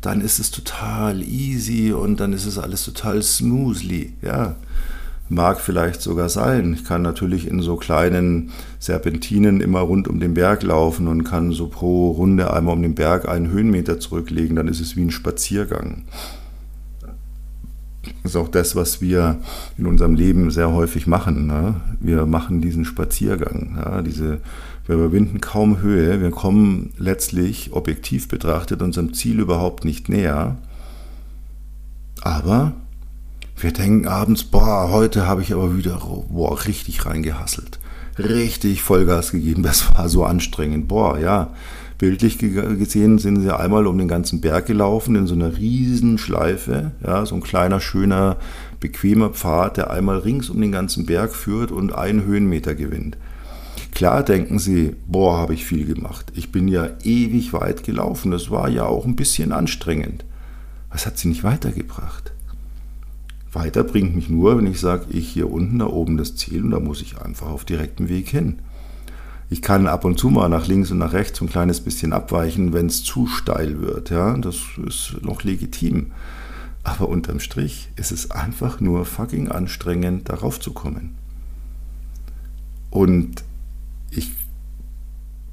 dann 0.00 0.20
ist 0.20 0.40
es 0.40 0.50
total 0.50 1.22
easy 1.22 1.92
und 1.92 2.18
dann 2.18 2.32
ist 2.32 2.44
es 2.44 2.58
alles 2.58 2.84
total 2.84 3.22
smoothly, 3.22 4.14
ja. 4.20 4.56
Mag 5.28 5.60
vielleicht 5.60 6.02
sogar 6.02 6.28
sein. 6.28 6.74
Ich 6.74 6.84
kann 6.84 7.02
natürlich 7.02 7.46
in 7.46 7.62
so 7.62 7.76
kleinen 7.76 8.50
Serpentinen 8.80 9.60
immer 9.60 9.80
rund 9.80 10.08
um 10.08 10.18
den 10.18 10.34
Berg 10.34 10.64
laufen 10.64 11.06
und 11.06 11.22
kann 11.22 11.52
so 11.52 11.68
pro 11.68 12.10
Runde 12.10 12.52
einmal 12.52 12.74
um 12.74 12.82
den 12.82 12.96
Berg 12.96 13.28
einen 13.28 13.48
Höhenmeter 13.48 14.00
zurücklegen, 14.00 14.56
dann 14.56 14.66
ist 14.66 14.80
es 14.80 14.96
wie 14.96 15.02
ein 15.02 15.12
Spaziergang. 15.12 16.02
Ist 18.24 18.36
auch 18.36 18.48
das, 18.48 18.74
was 18.74 19.00
wir 19.00 19.38
in 19.78 19.86
unserem 19.86 20.14
Leben 20.14 20.50
sehr 20.50 20.72
häufig 20.72 21.06
machen. 21.06 21.46
Ne? 21.46 21.80
Wir 22.00 22.26
machen 22.26 22.60
diesen 22.60 22.84
Spaziergang, 22.84 23.76
ja? 23.76 24.02
diese 24.02 24.40
Wir 24.86 24.96
überwinden 24.96 25.40
kaum 25.40 25.80
Höhe, 25.80 26.20
wir 26.20 26.30
kommen 26.30 26.92
letztlich 26.98 27.72
objektiv 27.72 28.26
betrachtet 28.26 28.82
unserem 28.82 29.14
Ziel 29.14 29.38
überhaupt 29.38 29.84
nicht 29.84 30.08
näher. 30.08 30.56
Aber 32.20 32.72
wir 33.56 33.72
denken 33.72 34.08
abends, 34.08 34.42
boah, 34.42 34.90
heute 34.90 35.26
habe 35.26 35.42
ich 35.42 35.52
aber 35.52 35.76
wieder 35.76 36.00
boah, 36.28 36.58
richtig 36.66 37.06
reingehasselt. 37.06 37.78
Richtig 38.18 38.82
Vollgas 38.82 39.30
gegeben, 39.30 39.62
das 39.62 39.94
war 39.94 40.08
so 40.08 40.24
anstrengend. 40.24 40.88
Boah, 40.88 41.18
ja, 41.18 41.50
bildlich 42.02 42.36
gesehen 42.38 43.18
sind 43.18 43.42
sie 43.42 43.56
einmal 43.56 43.86
um 43.86 43.96
den 43.96 44.08
ganzen 44.08 44.40
Berg 44.40 44.66
gelaufen 44.66 45.14
in 45.14 45.28
so 45.28 45.36
einer 45.36 45.56
riesen 45.56 46.18
Schleife, 46.18 46.90
ja, 47.00 47.24
so 47.24 47.36
ein 47.36 47.42
kleiner, 47.44 47.78
schöner, 47.78 48.38
bequemer 48.80 49.30
Pfad, 49.30 49.76
der 49.76 49.92
einmal 49.92 50.18
rings 50.18 50.50
um 50.50 50.60
den 50.60 50.72
ganzen 50.72 51.06
Berg 51.06 51.32
führt 51.32 51.70
und 51.70 51.94
einen 51.94 52.24
Höhenmeter 52.24 52.74
gewinnt. 52.74 53.18
Klar 53.94 54.24
denken 54.24 54.58
sie, 54.58 54.96
boah, 55.06 55.38
habe 55.38 55.54
ich 55.54 55.64
viel 55.64 55.86
gemacht. 55.86 56.32
Ich 56.34 56.50
bin 56.50 56.66
ja 56.66 56.88
ewig 57.04 57.52
weit 57.52 57.84
gelaufen. 57.84 58.32
Das 58.32 58.50
war 58.50 58.68
ja 58.68 58.84
auch 58.84 59.04
ein 59.04 59.14
bisschen 59.14 59.52
anstrengend. 59.52 60.24
Was 60.90 61.06
hat 61.06 61.18
sie 61.18 61.28
nicht 61.28 61.44
weitergebracht? 61.44 62.32
Weiter 63.52 63.84
bringt 63.84 64.16
mich 64.16 64.28
nur, 64.28 64.58
wenn 64.58 64.66
ich 64.66 64.80
sage, 64.80 65.04
ich 65.10 65.28
hier 65.28 65.52
unten, 65.52 65.78
da 65.78 65.86
oben 65.86 66.16
das 66.16 66.34
Ziel 66.34 66.64
und 66.64 66.72
da 66.72 66.80
muss 66.80 67.00
ich 67.00 67.20
einfach 67.20 67.50
auf 67.50 67.64
direktem 67.64 68.08
Weg 68.08 68.28
hin. 68.28 68.58
Ich 69.52 69.60
kann 69.60 69.86
ab 69.86 70.06
und 70.06 70.18
zu 70.18 70.30
mal 70.30 70.48
nach 70.48 70.66
links 70.66 70.90
und 70.92 70.96
nach 70.96 71.12
rechts 71.12 71.42
ein 71.42 71.46
kleines 71.50 71.82
bisschen 71.82 72.14
abweichen, 72.14 72.72
wenn 72.72 72.86
es 72.86 73.04
zu 73.04 73.26
steil 73.26 73.82
wird. 73.82 74.08
Ja, 74.08 74.34
das 74.38 74.56
ist 74.86 75.16
noch 75.20 75.42
legitim. 75.42 76.12
Aber 76.84 77.10
unterm 77.10 77.38
Strich 77.38 77.90
ist 77.96 78.12
es 78.12 78.30
einfach 78.30 78.80
nur 78.80 79.04
fucking 79.04 79.50
anstrengend, 79.50 80.30
darauf 80.30 80.58
zu 80.58 80.72
kommen. 80.72 81.16
Und 82.88 83.44
ich 84.08 84.30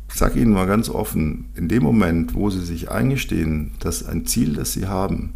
sage 0.08 0.40
Ihnen 0.40 0.54
mal 0.54 0.66
ganz 0.66 0.88
offen, 0.88 1.50
in 1.56 1.68
dem 1.68 1.84
Moment, 1.84 2.36
wo 2.36 2.50
Sie 2.50 2.64
sich 2.64 2.90
eingestehen, 2.90 3.74
dass 3.82 4.06
ein 4.06 4.26
Ziel, 4.26 4.54
das 4.54 4.72
Sie 4.72 4.88
haben, 4.88 5.34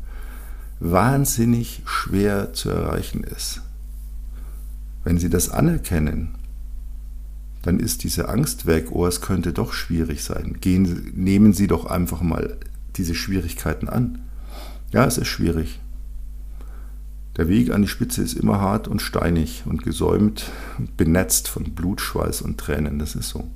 wahnsinnig 0.79 1.81
schwer 1.83 2.53
zu 2.53 2.69
erreichen 2.69 3.25
ist, 3.25 3.59
wenn 5.03 5.17
Sie 5.17 5.29
das 5.29 5.49
anerkennen, 5.49 6.35
dann 7.63 7.79
ist 7.79 8.03
diese 8.03 8.29
Angst 8.29 8.65
weg, 8.65 8.89
oh, 8.91 9.07
es 9.07 9.21
könnte 9.21 9.53
doch 9.53 9.73
schwierig 9.73 10.23
sein. 10.23 10.57
Gehen, 10.59 11.11
nehmen 11.15 11.53
Sie 11.53 11.67
doch 11.67 11.85
einfach 11.85 12.21
mal 12.21 12.57
diese 12.97 13.15
Schwierigkeiten 13.15 13.87
an. 13.87 14.19
Ja, 14.91 15.05
es 15.05 15.17
ist 15.17 15.29
schwierig. 15.29 15.79
Der 17.37 17.47
Weg 17.47 17.71
an 17.71 17.81
die 17.81 17.87
Spitze 17.87 18.21
ist 18.21 18.33
immer 18.33 18.59
hart 18.59 18.87
und 18.87 19.01
steinig 19.01 19.63
und 19.65 19.81
gesäumt 19.81 20.51
und 20.77 20.95
benetzt 20.97 21.47
von 21.47 21.63
Blut, 21.63 22.01
Schweiß 22.01 22.41
und 22.41 22.59
Tränen. 22.59 22.99
Das 22.99 23.15
ist 23.15 23.29
so. 23.29 23.49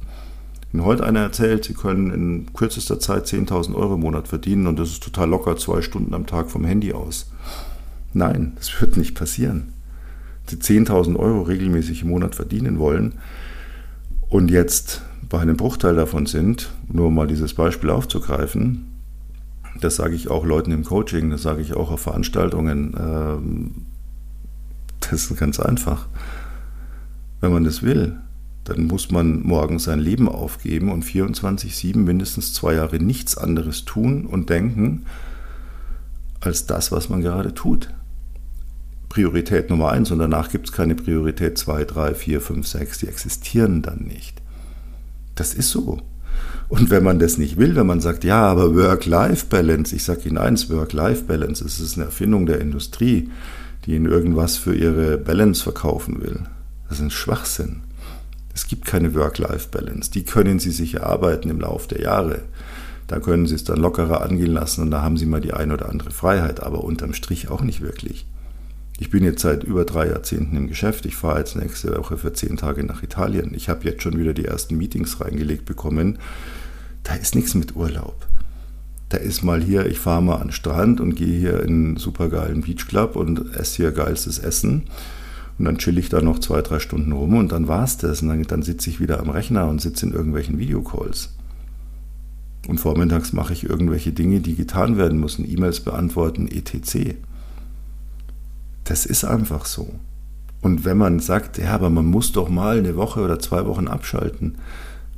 Wenn 0.71 0.85
heute 0.85 1.05
einer 1.05 1.19
erzählt, 1.19 1.65
Sie 1.65 1.73
können 1.73 2.11
in 2.11 2.53
kürzester 2.53 2.99
Zeit 2.99 3.27
10.000 3.27 3.75
Euro 3.75 3.95
im 3.95 4.01
Monat 4.01 4.29
verdienen 4.29 4.67
und 4.67 4.79
das 4.79 4.89
ist 4.89 5.03
total 5.03 5.29
locker 5.29 5.57
zwei 5.57 5.81
Stunden 5.81 6.13
am 6.13 6.25
Tag 6.25 6.49
vom 6.49 6.63
Handy 6.63 6.93
aus. 6.93 7.29
Nein, 8.13 8.53
das 8.55 8.71
wird 8.81 8.95
nicht 8.95 9.15
passieren. 9.15 9.73
Sie 10.47 10.55
10.000 10.55 11.17
Euro 11.17 11.41
regelmäßig 11.41 12.03
im 12.03 12.09
Monat 12.09 12.35
verdienen 12.35 12.79
wollen 12.79 13.15
und 14.29 14.51
jetzt 14.51 15.01
bei 15.29 15.39
einem 15.39 15.57
Bruchteil 15.57 15.95
davon 15.95 16.25
sind, 16.25 16.69
nur 16.91 17.11
mal 17.11 17.27
dieses 17.27 17.53
Beispiel 17.53 17.89
aufzugreifen, 17.89 18.97
das 19.81 19.97
sage 19.97 20.15
ich 20.15 20.29
auch 20.29 20.45
Leuten 20.45 20.71
im 20.71 20.83
Coaching, 20.83 21.29
das 21.29 21.43
sage 21.43 21.61
ich 21.61 21.75
auch 21.75 21.91
auf 21.91 22.01
Veranstaltungen. 22.01 22.95
Ähm, 22.99 23.71
das 24.99 25.29
ist 25.29 25.37
ganz 25.37 25.59
einfach. 25.59 26.07
Wenn 27.41 27.53
man 27.53 27.63
das 27.63 27.83
will, 27.83 28.17
dann 28.63 28.85
muss 28.85 29.11
man 29.11 29.43
morgen 29.43 29.79
sein 29.79 29.99
Leben 29.99 30.27
aufgeben 30.27 30.91
und 30.91 31.05
24-7 31.05 31.97
mindestens 31.97 32.53
zwei 32.53 32.73
Jahre 32.73 32.97
nichts 32.97 33.37
anderes 33.37 33.85
tun 33.85 34.25
und 34.25 34.49
denken, 34.49 35.05
als 36.41 36.65
das, 36.65 36.91
was 36.91 37.09
man 37.09 37.21
gerade 37.21 37.53
tut. 37.53 37.89
Priorität 39.09 39.69
Nummer 39.69 39.91
eins 39.91 40.11
und 40.11 40.19
danach 40.19 40.49
gibt 40.49 40.67
es 40.67 40.71
keine 40.73 40.95
Priorität 40.95 41.57
2, 41.57 41.85
3, 41.85 42.13
4, 42.13 42.41
5, 42.41 42.67
6, 42.67 42.99
die 42.99 43.07
existieren 43.07 43.81
dann 43.81 43.99
nicht. 43.99 44.41
Das 45.35 45.53
ist 45.53 45.69
so. 45.69 46.01
Und 46.69 46.89
wenn 46.89 47.03
man 47.03 47.19
das 47.19 47.37
nicht 47.37 47.57
will, 47.57 47.75
wenn 47.75 47.87
man 47.87 48.01
sagt, 48.01 48.23
ja, 48.23 48.41
aber 48.41 48.75
Work-Life-Balance, 48.75 49.95
ich 49.95 50.03
sage 50.03 50.27
Ihnen 50.27 50.37
eins, 50.37 50.69
Work-Life-Balance, 50.69 51.63
es 51.63 51.79
ist 51.79 51.95
eine 51.95 52.05
Erfindung 52.05 52.45
der 52.45 52.59
Industrie, 52.59 53.29
die 53.85 53.95
Ihnen 53.95 54.05
irgendwas 54.05 54.57
für 54.57 54.75
ihre 54.75 55.17
Balance 55.17 55.63
verkaufen 55.63 56.21
will. 56.21 56.41
Das 56.89 56.97
ist 56.97 57.05
ein 57.05 57.11
Schwachsinn. 57.11 57.81
Es 58.53 58.67
gibt 58.67 58.85
keine 58.85 59.13
Work-Life-Balance. 59.15 60.11
Die 60.11 60.25
können 60.25 60.59
Sie 60.59 60.71
sich 60.71 60.95
erarbeiten 60.95 61.49
im 61.49 61.61
Laufe 61.61 61.87
der 61.87 62.01
Jahre. 62.01 62.41
Da 63.07 63.19
können 63.19 63.45
Sie 63.45 63.55
es 63.55 63.63
dann 63.63 63.77
lockerer 63.79 64.21
angehen 64.21 64.51
lassen 64.51 64.81
und 64.81 64.91
da 64.91 65.01
haben 65.01 65.15
Sie 65.15 65.25
mal 65.25 65.39
die 65.39 65.53
eine 65.53 65.73
oder 65.73 65.87
andere 65.87 66.11
Freiheit, 66.11 66.61
aber 66.61 66.83
unterm 66.83 67.13
Strich 67.13 67.47
auch 67.49 67.61
nicht 67.61 67.79
wirklich. 67.79 68.25
Ich 68.99 69.11
bin 69.11 69.23
jetzt 69.23 69.41
seit 69.41 69.63
über 69.63 69.85
drei 69.85 70.07
Jahrzehnten 70.07 70.57
im 70.57 70.67
Geschäft. 70.67 71.05
Ich 71.05 71.15
fahre 71.15 71.39
jetzt 71.39 71.55
nächste 71.55 71.95
Woche 71.97 72.17
für 72.17 72.33
zehn 72.33 72.57
Tage 72.57 72.83
nach 72.83 73.03
Italien. 73.03 73.53
Ich 73.53 73.69
habe 73.69 73.83
jetzt 73.85 74.01
schon 74.01 74.17
wieder 74.17 74.33
die 74.33 74.45
ersten 74.45 74.75
Meetings 74.75 75.21
reingelegt 75.21 75.65
bekommen. 75.65 76.17
Da 77.03 77.13
ist 77.13 77.35
nichts 77.35 77.53
mit 77.53 77.75
Urlaub. 77.75 78.27
Da 79.09 79.17
ist 79.17 79.43
mal 79.43 79.61
hier, 79.61 79.85
ich 79.85 79.99
fahre 79.99 80.23
mal 80.23 80.37
an 80.37 80.47
den 80.47 80.51
Strand 80.51 80.99
und 80.99 81.15
gehe 81.15 81.39
hier 81.39 81.61
in 81.61 81.69
einen 81.69 81.97
supergeilen 81.97 82.61
Beachclub 82.61 83.15
und 83.15 83.55
esse 83.55 83.77
hier 83.77 83.91
geilstes 83.91 84.39
Essen. 84.39 84.83
Und 85.59 85.65
dann 85.65 85.77
chill 85.77 85.97
ich 85.97 86.09
da 86.09 86.21
noch 86.21 86.39
zwei, 86.39 86.61
drei 86.61 86.79
Stunden 86.79 87.11
rum 87.11 87.37
und 87.37 87.51
dann 87.51 87.67
war 87.67 87.83
es 87.83 87.97
das. 87.97 88.23
Und 88.23 88.29
dann, 88.29 88.43
dann 88.43 88.63
sitze 88.63 88.89
ich 88.89 88.99
wieder 88.99 89.19
am 89.19 89.29
Rechner 89.29 89.67
und 89.67 89.79
sitze 89.79 90.07
in 90.07 90.13
irgendwelchen 90.13 90.57
Videocalls. 90.57 91.35
Und 92.67 92.79
vormittags 92.79 93.31
mache 93.31 93.53
ich 93.53 93.63
irgendwelche 93.63 94.11
Dinge, 94.11 94.41
die 94.41 94.55
getan 94.55 94.97
werden 94.97 95.19
müssen. 95.19 95.49
E-Mails 95.49 95.81
beantworten, 95.81 96.47
etc. 96.47 97.15
Das 98.87 99.05
ist 99.05 99.25
einfach 99.25 99.65
so. 99.65 99.89
Und 100.61 100.85
wenn 100.85 100.97
man 100.97 101.19
sagt, 101.19 101.57
ja, 101.57 101.71
aber 101.71 101.89
man 101.89 102.05
muss 102.05 102.31
doch 102.31 102.49
mal 102.49 102.77
eine 102.77 102.95
Woche 102.95 103.21
oder 103.21 103.37
zwei 103.37 103.65
Wochen 103.65 103.87
abschalten. 103.87 104.55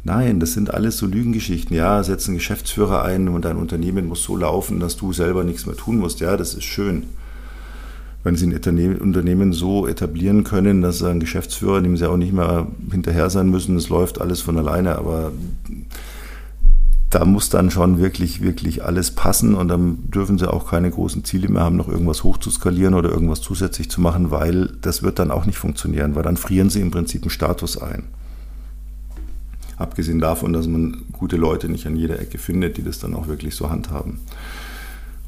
Nein, 0.04 0.40
das 0.40 0.54
sind 0.54 0.74
alles 0.74 0.98
so 0.98 1.06
Lügengeschichten. 1.06 1.76
Ja, 1.76 2.04
setz 2.04 2.28
einen 2.28 2.38
Geschäftsführer 2.38 3.04
ein 3.04 3.28
und 3.28 3.46
dein 3.46 3.58
Unternehmen 3.58 4.08
muss 4.08 4.24
so 4.24 4.36
laufen, 4.36 4.80
dass 4.80 4.98
du 4.98 5.14
selber 5.14 5.44
nichts 5.44 5.66
mehr 5.68 5.76
tun 5.76 6.00
musst. 6.00 6.20
Ja, 6.20 6.36
das 6.36 6.56
ist 6.56 6.64
schön. 6.64 7.04
Wenn 8.24 8.36
sie 8.36 8.48
ein 8.48 8.98
Unternehmen 9.00 9.54
so 9.54 9.88
etablieren 9.88 10.44
können, 10.44 10.82
dass 10.82 11.04
ein 11.04 11.20
Geschäftsführer, 11.20 11.82
dem 11.82 11.96
sie 11.96 12.10
auch 12.10 12.18
nicht 12.18 12.34
mehr 12.34 12.68
hinterher 12.92 13.30
sein 13.30 13.50
müssen, 13.50 13.78
es 13.78 13.90
läuft 13.90 14.20
alles 14.20 14.42
von 14.42 14.58
alleine. 14.58 14.98
Aber 14.98 15.32
da 17.10 17.26
muss 17.26 17.50
dann 17.50 17.72
schon 17.72 17.98
wirklich, 18.00 18.42
wirklich 18.42 18.84
alles 18.84 19.12
passen 19.12 19.56
und 19.56 19.68
dann 19.68 20.10
dürfen 20.12 20.38
sie 20.38 20.52
auch 20.52 20.70
keine 20.70 20.92
großen 20.92 21.26
Ziele 21.26 21.50
mehr 21.50 21.64
haben, 21.64 21.76
noch 21.76 21.88
irgendwas 21.88 22.24
hochzuskalieren 22.24 22.94
oder 22.94 23.10
irgendwas 23.10 23.42
zusätzlich 23.42 23.90
zu 23.90 24.00
machen, 24.00 24.30
weil 24.30 24.74
das 24.82 25.02
wird 25.02 25.18
dann 25.18 25.32
auch 25.32 25.46
nicht 25.46 25.58
funktionieren, 25.58 26.14
weil 26.16 26.24
dann 26.24 26.38
frieren 26.38 26.70
sie 26.70 26.82
im 26.82 26.92
Prinzip 26.92 27.24
einen 27.24 27.32
Status 27.32 27.82
ein. 27.82 28.04
Abgesehen 29.78 30.20
davon, 30.20 30.54
dass 30.54 30.68
man 30.68 31.06
gute 31.14 31.38
Leute 31.38 31.70
nicht 31.70 31.88
an 31.88 31.96
jeder 31.96 32.20
Ecke 32.20 32.38
findet, 32.38 32.78
die 32.78 32.84
das 32.84 33.00
dann 33.00 33.16
auch 33.16 33.28
wirklich 33.28 33.56
so 33.56 33.70
handhaben. 33.70 34.20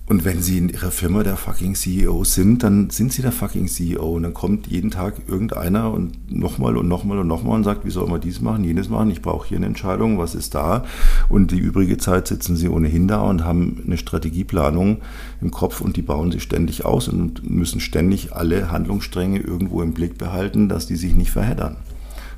Und 0.07 0.25
wenn 0.25 0.41
Sie 0.41 0.57
in 0.57 0.67
Ihrer 0.67 0.91
Firma 0.91 1.23
der 1.23 1.37
fucking 1.37 1.73
CEO 1.73 2.25
sind, 2.25 2.63
dann 2.63 2.89
sind 2.89 3.13
Sie 3.13 3.21
der 3.21 3.31
fucking 3.31 3.67
CEO. 3.67 4.11
Und 4.11 4.23
dann 4.23 4.33
kommt 4.33 4.67
jeden 4.67 4.91
Tag 4.91 5.21
irgendeiner 5.27 5.91
und 5.91 6.29
nochmal 6.29 6.75
und 6.75 6.87
nochmal 6.89 7.19
und 7.19 7.27
nochmal 7.27 7.55
und 7.55 7.63
sagt, 7.63 7.85
wie 7.85 7.91
soll 7.91 8.09
man 8.09 8.19
dies 8.19 8.41
machen, 8.41 8.63
jenes 8.65 8.89
machen, 8.89 9.09
ich 9.09 9.21
brauche 9.21 9.47
hier 9.47 9.57
eine 9.57 9.67
Entscheidung, 9.67 10.17
was 10.17 10.35
ist 10.35 10.53
da? 10.53 10.83
Und 11.29 11.51
die 11.51 11.59
übrige 11.59 11.97
Zeit 11.97 12.27
sitzen 12.27 12.57
Sie 12.57 12.67
ohnehin 12.67 13.07
da 13.07 13.21
und 13.21 13.45
haben 13.45 13.81
eine 13.85 13.97
Strategieplanung 13.97 14.97
im 15.39 15.51
Kopf 15.51 15.79
und 15.79 15.95
die 15.95 16.01
bauen 16.01 16.31
Sie 16.31 16.41
ständig 16.41 16.83
aus 16.83 17.07
und 17.07 17.49
müssen 17.49 17.79
ständig 17.79 18.33
alle 18.33 18.69
Handlungsstränge 18.69 19.39
irgendwo 19.39 19.81
im 19.81 19.93
Blick 19.93 20.17
behalten, 20.17 20.67
dass 20.67 20.87
die 20.87 20.97
sich 20.97 21.15
nicht 21.15 21.31
verheddern. 21.31 21.77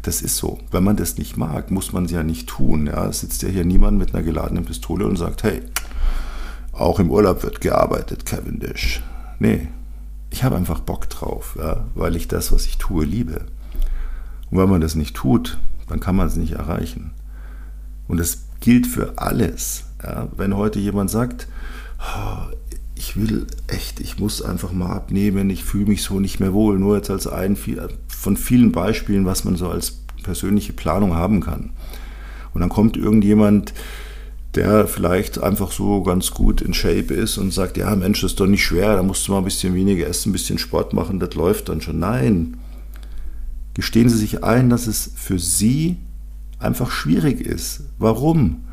Das 0.03 0.22
ist 0.22 0.36
so. 0.36 0.60
Wenn 0.70 0.84
man 0.84 0.98
das 0.98 1.17
nicht 1.17 1.38
mag, 1.38 1.72
muss 1.72 1.93
man 1.93 2.05
es 2.05 2.12
ja 2.12 2.24
nicht 2.24 2.48
tun. 2.48 2.88
Ja, 2.88 3.08
es 3.08 3.22
sitzt 3.22 3.41
ja 3.41 3.50
hier 3.50 3.63
niemand 3.63 3.98
mit 3.98 4.13
einer 4.13 4.22
geladenen 4.22 4.65
Pistole 4.65 5.08
und 5.08 5.15
sagt, 5.15 5.43
hey, 5.43 5.62
auch 6.73 6.99
im 6.99 7.09
Urlaub 7.09 7.43
wird 7.43 7.61
gearbeitet, 7.61 8.25
Cavendish. 8.25 9.01
Nee, 9.39 9.67
ich 10.29 10.43
habe 10.43 10.55
einfach 10.55 10.79
Bock 10.79 11.09
drauf, 11.09 11.55
ja, 11.59 11.85
weil 11.95 12.15
ich 12.15 12.27
das, 12.27 12.51
was 12.51 12.65
ich 12.65 12.77
tue, 12.77 13.05
liebe. 13.05 13.45
Und 14.49 14.57
wenn 14.57 14.69
man 14.69 14.81
das 14.81 14.95
nicht 14.95 15.15
tut, 15.15 15.59
dann 15.87 15.99
kann 15.99 16.15
man 16.15 16.27
es 16.27 16.35
nicht 16.35 16.53
erreichen. 16.53 17.11
Und 18.07 18.19
das 18.19 18.45
gilt 18.59 18.87
für 18.87 19.13
alles. 19.17 19.85
Ja. 20.03 20.27
Wenn 20.35 20.55
heute 20.55 20.79
jemand 20.79 21.09
sagt, 21.09 21.47
oh, 21.99 22.51
ich 22.95 23.17
will 23.17 23.47
echt, 23.67 23.99
ich 23.99 24.19
muss 24.19 24.41
einfach 24.41 24.71
mal 24.71 24.91
abnehmen, 24.91 25.49
ich 25.49 25.63
fühle 25.63 25.87
mich 25.87 26.03
so 26.03 26.19
nicht 26.19 26.39
mehr 26.39 26.53
wohl, 26.53 26.79
nur 26.79 26.95
jetzt 26.95 27.09
als 27.09 27.27
ein 27.27 27.57
von 28.07 28.37
vielen 28.37 28.71
Beispielen, 28.71 29.25
was 29.25 29.43
man 29.43 29.55
so 29.55 29.69
als 29.69 29.99
persönliche 30.23 30.73
Planung 30.73 31.15
haben 31.15 31.41
kann. 31.41 31.71
Und 32.53 32.61
dann 32.61 32.69
kommt 32.69 32.97
irgendjemand, 32.97 33.73
der 34.55 34.88
vielleicht 34.88 35.41
einfach 35.41 35.72
so 35.72 36.03
ganz 36.03 36.31
gut 36.31 36.62
in 36.62 36.74
Shape 36.74 37.13
ist 37.13 37.38
und 37.38 37.51
sagt, 37.51 37.77
ja 37.77 37.95
Mensch, 37.95 38.22
das 38.22 38.31
ist 38.31 38.39
doch 38.39 38.48
nicht 38.48 38.63
schwer, 38.63 38.95
da 38.95 39.03
musst 39.03 39.27
du 39.27 39.31
mal 39.31 39.39
ein 39.39 39.43
bisschen 39.43 39.74
weniger 39.74 40.07
essen, 40.07 40.29
ein 40.29 40.33
bisschen 40.33 40.60
Sport 40.60 40.93
machen, 40.93 41.19
das 41.19 41.33
läuft 41.33 41.69
dann 41.69 41.81
schon. 41.81 42.00
Nein, 42.00 42.57
gestehen 43.74 44.10
Sie 44.10 44.17
sich 44.17 44.43
ein, 44.43 44.69
dass 44.69 44.88
es 44.88 45.12
für 45.15 45.39
Sie 45.39 45.98
einfach 46.60 46.91
schwierig 46.91 47.41
ist. 47.41 47.83
Warum? 47.98 48.65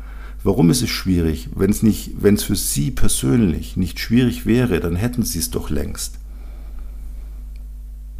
Warum 0.43 0.69
ist 0.71 0.81
es 0.81 0.89
schwierig? 0.89 1.49
Wenn 1.55 1.69
es 1.69 1.83
nicht, 1.83 2.13
wenn 2.19 2.35
es 2.35 2.43
für 2.43 2.55
Sie 2.55 2.91
persönlich 2.91 3.77
nicht 3.77 3.99
schwierig 3.99 4.45
wäre, 4.45 4.79
dann 4.79 4.95
hätten 4.95 5.23
Sie 5.23 5.39
es 5.39 5.51
doch 5.51 5.69
längst. 5.69 6.20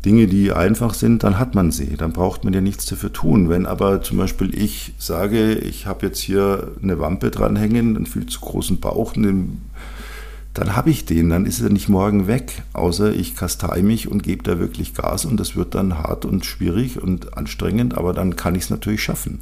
Dinge, 0.06 0.26
die 0.26 0.52
einfach 0.52 0.96
sind, 0.96 1.24
dann 1.24 1.38
hat 1.38 1.54
man 1.54 1.72
sie. 1.72 1.96
Dann 1.96 2.12
braucht 2.12 2.44
man 2.44 2.54
ja 2.54 2.62
nichts 2.62 2.86
dafür 2.86 3.14
tun. 3.14 3.50
Wenn 3.50 3.66
aber 3.66 4.02
zum 4.02 4.18
Beispiel 4.18 4.58
ich 4.58 4.94
sage, 4.98 5.54
ich 5.54 5.86
habe 5.86 6.08
jetzt 6.08 6.20
hier 6.20 6.72
eine 6.82 7.00
Wampe 7.00 7.30
dranhängen, 7.30 7.96
einen 7.96 8.06
viel 8.08 8.26
zu 8.26 8.40
großen 8.40 8.80
Bauch, 8.80 9.14
dann 9.14 10.76
habe 10.76 10.90
ich 10.90 11.06
den, 11.06 11.30
dann 11.30 11.46
ist 11.46 11.62
er 11.62 11.70
nicht 11.70 11.88
morgen 11.88 12.26
weg, 12.26 12.64
außer 12.74 13.14
ich 13.14 13.36
kastei 13.36 13.84
mich 13.84 14.08
und 14.08 14.24
gebe 14.24 14.44
da 14.44 14.60
wirklich 14.60 14.96
Gas 14.96 15.26
und 15.26 15.40
das 15.40 15.56
wird 15.56 15.76
dann 15.76 16.00
hart 16.00 16.26
und 16.26 16.46
schwierig 16.46 17.02
und 17.02 17.38
anstrengend, 17.38 17.96
aber 17.96 18.14
dann 18.14 18.36
kann 18.36 18.56
ich 18.56 18.64
es 18.64 18.70
natürlich 18.72 19.04
schaffen. 19.04 19.40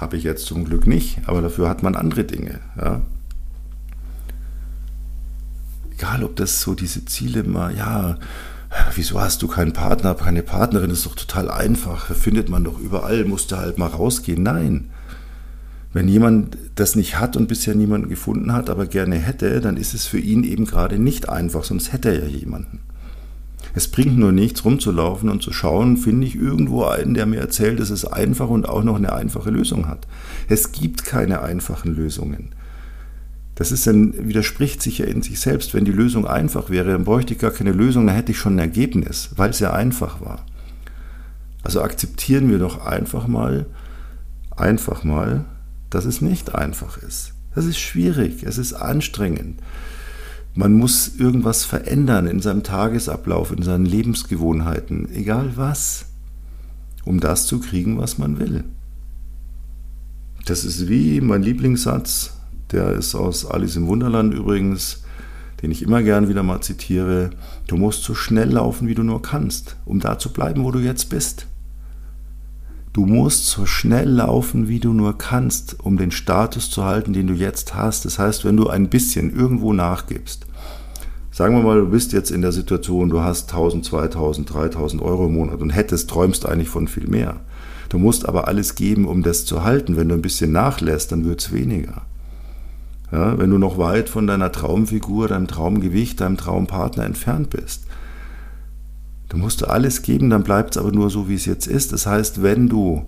Habe 0.00 0.16
ich 0.16 0.24
jetzt 0.24 0.46
zum 0.46 0.64
Glück 0.64 0.86
nicht, 0.86 1.20
aber 1.26 1.40
dafür 1.40 1.68
hat 1.68 1.82
man 1.82 1.94
andere 1.94 2.24
Dinge. 2.24 2.58
Ja. 2.76 3.02
Egal, 5.92 6.24
ob 6.24 6.36
das 6.36 6.60
so 6.60 6.74
diese 6.74 7.04
Ziele 7.04 7.44
mal, 7.44 7.76
ja, 7.76 8.16
wieso 8.94 9.20
hast 9.20 9.42
du 9.42 9.48
keinen 9.48 9.72
Partner, 9.72 10.14
keine 10.14 10.42
Partnerin, 10.42 10.90
das 10.90 11.00
ist 11.00 11.06
doch 11.06 11.16
total 11.16 11.50
einfach, 11.50 12.06
findet 12.14 12.48
man 12.48 12.64
doch 12.64 12.78
überall, 12.78 13.24
musst 13.24 13.52
du 13.52 13.56
halt 13.56 13.78
mal 13.78 13.88
rausgehen. 13.88 14.42
Nein, 14.42 14.90
wenn 15.92 16.06
jemand 16.06 16.56
das 16.76 16.94
nicht 16.94 17.18
hat 17.18 17.36
und 17.36 17.48
bisher 17.48 17.74
niemanden 17.74 18.08
gefunden 18.08 18.52
hat, 18.52 18.70
aber 18.70 18.86
gerne 18.86 19.16
hätte, 19.16 19.60
dann 19.60 19.76
ist 19.76 19.92
es 19.94 20.06
für 20.06 20.20
ihn 20.20 20.44
eben 20.44 20.64
gerade 20.66 20.98
nicht 20.98 21.28
einfach, 21.28 21.64
sonst 21.64 21.92
hätte 21.92 22.10
er 22.10 22.20
ja 22.20 22.26
jemanden. 22.26 22.80
Es 23.74 23.88
bringt 23.88 24.18
nur 24.18 24.32
nichts, 24.32 24.64
rumzulaufen 24.64 25.28
und 25.28 25.42
zu 25.42 25.52
schauen, 25.52 25.96
finde 25.96 26.26
ich 26.26 26.34
irgendwo 26.34 26.84
einen, 26.84 27.14
der 27.14 27.26
mir 27.26 27.40
erzählt, 27.40 27.78
dass 27.78 27.90
es 27.90 28.04
einfach 28.04 28.48
und 28.48 28.68
auch 28.68 28.82
noch 28.82 28.96
eine 28.96 29.12
einfache 29.12 29.50
Lösung 29.50 29.86
hat. 29.86 30.06
Es 30.48 30.72
gibt 30.72 31.04
keine 31.04 31.42
einfachen 31.42 31.94
Lösungen. 31.94 32.50
Das 33.60 33.72
ist 33.72 33.86
dann, 33.86 34.14
widerspricht 34.26 34.80
sich 34.80 34.96
ja 34.96 35.04
in 35.04 35.20
sich 35.20 35.38
selbst. 35.38 35.74
Wenn 35.74 35.84
die 35.84 35.92
Lösung 35.92 36.26
einfach 36.26 36.70
wäre, 36.70 36.92
dann 36.92 37.04
bräuchte 37.04 37.34
ich 37.34 37.40
gar 37.40 37.50
keine 37.50 37.72
Lösung, 37.72 38.06
dann 38.06 38.16
hätte 38.16 38.32
ich 38.32 38.38
schon 38.38 38.54
ein 38.54 38.58
Ergebnis, 38.58 39.32
weil 39.36 39.50
es 39.50 39.58
ja 39.58 39.74
einfach 39.74 40.22
war. 40.22 40.46
Also 41.62 41.82
akzeptieren 41.82 42.48
wir 42.48 42.58
doch 42.58 42.86
einfach 42.86 43.26
mal, 43.26 43.66
einfach 44.56 45.04
mal, 45.04 45.44
dass 45.90 46.06
es 46.06 46.22
nicht 46.22 46.54
einfach 46.54 46.96
ist. 47.02 47.34
Das 47.54 47.66
ist 47.66 47.78
schwierig, 47.78 48.44
es 48.44 48.56
ist 48.56 48.72
anstrengend. 48.72 49.60
Man 50.54 50.72
muss 50.72 51.16
irgendwas 51.16 51.66
verändern 51.66 52.28
in 52.28 52.40
seinem 52.40 52.62
Tagesablauf, 52.62 53.52
in 53.52 53.62
seinen 53.62 53.84
Lebensgewohnheiten, 53.84 55.14
egal 55.14 55.50
was, 55.56 56.06
um 57.04 57.20
das 57.20 57.46
zu 57.46 57.60
kriegen, 57.60 57.98
was 57.98 58.16
man 58.16 58.38
will. 58.38 58.64
Das 60.46 60.64
ist 60.64 60.88
wie 60.88 61.20
mein 61.20 61.42
Lieblingssatz, 61.42 62.39
der 62.72 62.92
ist 62.92 63.14
aus 63.14 63.46
Alice 63.46 63.76
im 63.76 63.86
Wunderland 63.86 64.34
übrigens, 64.34 65.02
den 65.62 65.70
ich 65.70 65.82
immer 65.82 66.02
gern 66.02 66.28
wieder 66.28 66.42
mal 66.42 66.60
zitiere. 66.60 67.30
Du 67.66 67.76
musst 67.76 68.04
so 68.04 68.14
schnell 68.14 68.50
laufen, 68.50 68.88
wie 68.88 68.94
du 68.94 69.02
nur 69.02 69.22
kannst, 69.22 69.76
um 69.84 70.00
da 70.00 70.18
zu 70.18 70.32
bleiben, 70.32 70.64
wo 70.64 70.70
du 70.70 70.78
jetzt 70.78 71.10
bist. 71.10 71.46
Du 72.92 73.06
musst 73.06 73.46
so 73.46 73.66
schnell 73.66 74.08
laufen, 74.08 74.66
wie 74.66 74.80
du 74.80 74.92
nur 74.92 75.16
kannst, 75.16 75.78
um 75.80 75.96
den 75.96 76.10
Status 76.10 76.70
zu 76.70 76.84
halten, 76.84 77.12
den 77.12 77.28
du 77.28 77.34
jetzt 77.34 77.74
hast. 77.74 78.04
Das 78.04 78.18
heißt, 78.18 78.44
wenn 78.44 78.56
du 78.56 78.68
ein 78.68 78.88
bisschen 78.88 79.34
irgendwo 79.34 79.72
nachgibst, 79.72 80.46
sagen 81.30 81.54
wir 81.54 81.62
mal, 81.62 81.80
du 81.80 81.86
bist 81.86 82.12
jetzt 82.12 82.32
in 82.32 82.42
der 82.42 82.50
Situation, 82.50 83.08
du 83.08 83.20
hast 83.20 83.52
1000, 83.52 83.84
2000, 83.84 84.52
3000 84.52 85.02
Euro 85.02 85.26
im 85.26 85.34
Monat 85.34 85.60
und 85.60 85.70
hättest, 85.70 86.10
träumst 86.10 86.46
eigentlich 86.46 86.68
von 86.68 86.88
viel 86.88 87.06
mehr. 87.06 87.40
Du 87.90 87.98
musst 87.98 88.28
aber 88.28 88.48
alles 88.48 88.74
geben, 88.74 89.06
um 89.06 89.22
das 89.22 89.44
zu 89.44 89.62
halten. 89.62 89.96
Wenn 89.96 90.08
du 90.08 90.14
ein 90.14 90.22
bisschen 90.22 90.52
nachlässt, 90.52 91.12
dann 91.12 91.24
wird 91.24 91.40
es 91.40 91.52
weniger. 91.52 92.02
Ja, 93.12 93.38
wenn 93.38 93.50
du 93.50 93.58
noch 93.58 93.76
weit 93.78 94.08
von 94.08 94.26
deiner 94.26 94.52
Traumfigur, 94.52 95.28
deinem 95.28 95.48
Traumgewicht, 95.48 96.20
deinem 96.20 96.36
Traumpartner 96.36 97.04
entfernt 97.04 97.50
bist, 97.50 97.86
Du 99.30 99.36
musst 99.36 99.66
alles 99.66 100.02
geben, 100.02 100.28
dann 100.28 100.42
bleibt 100.42 100.72
es 100.72 100.76
aber 100.76 100.90
nur 100.90 101.08
so, 101.08 101.28
wie 101.28 101.36
es 101.36 101.46
jetzt 101.46 101.68
ist. 101.68 101.92
Das 101.92 102.04
heißt, 102.04 102.42
wenn 102.42 102.68
du 102.68 103.06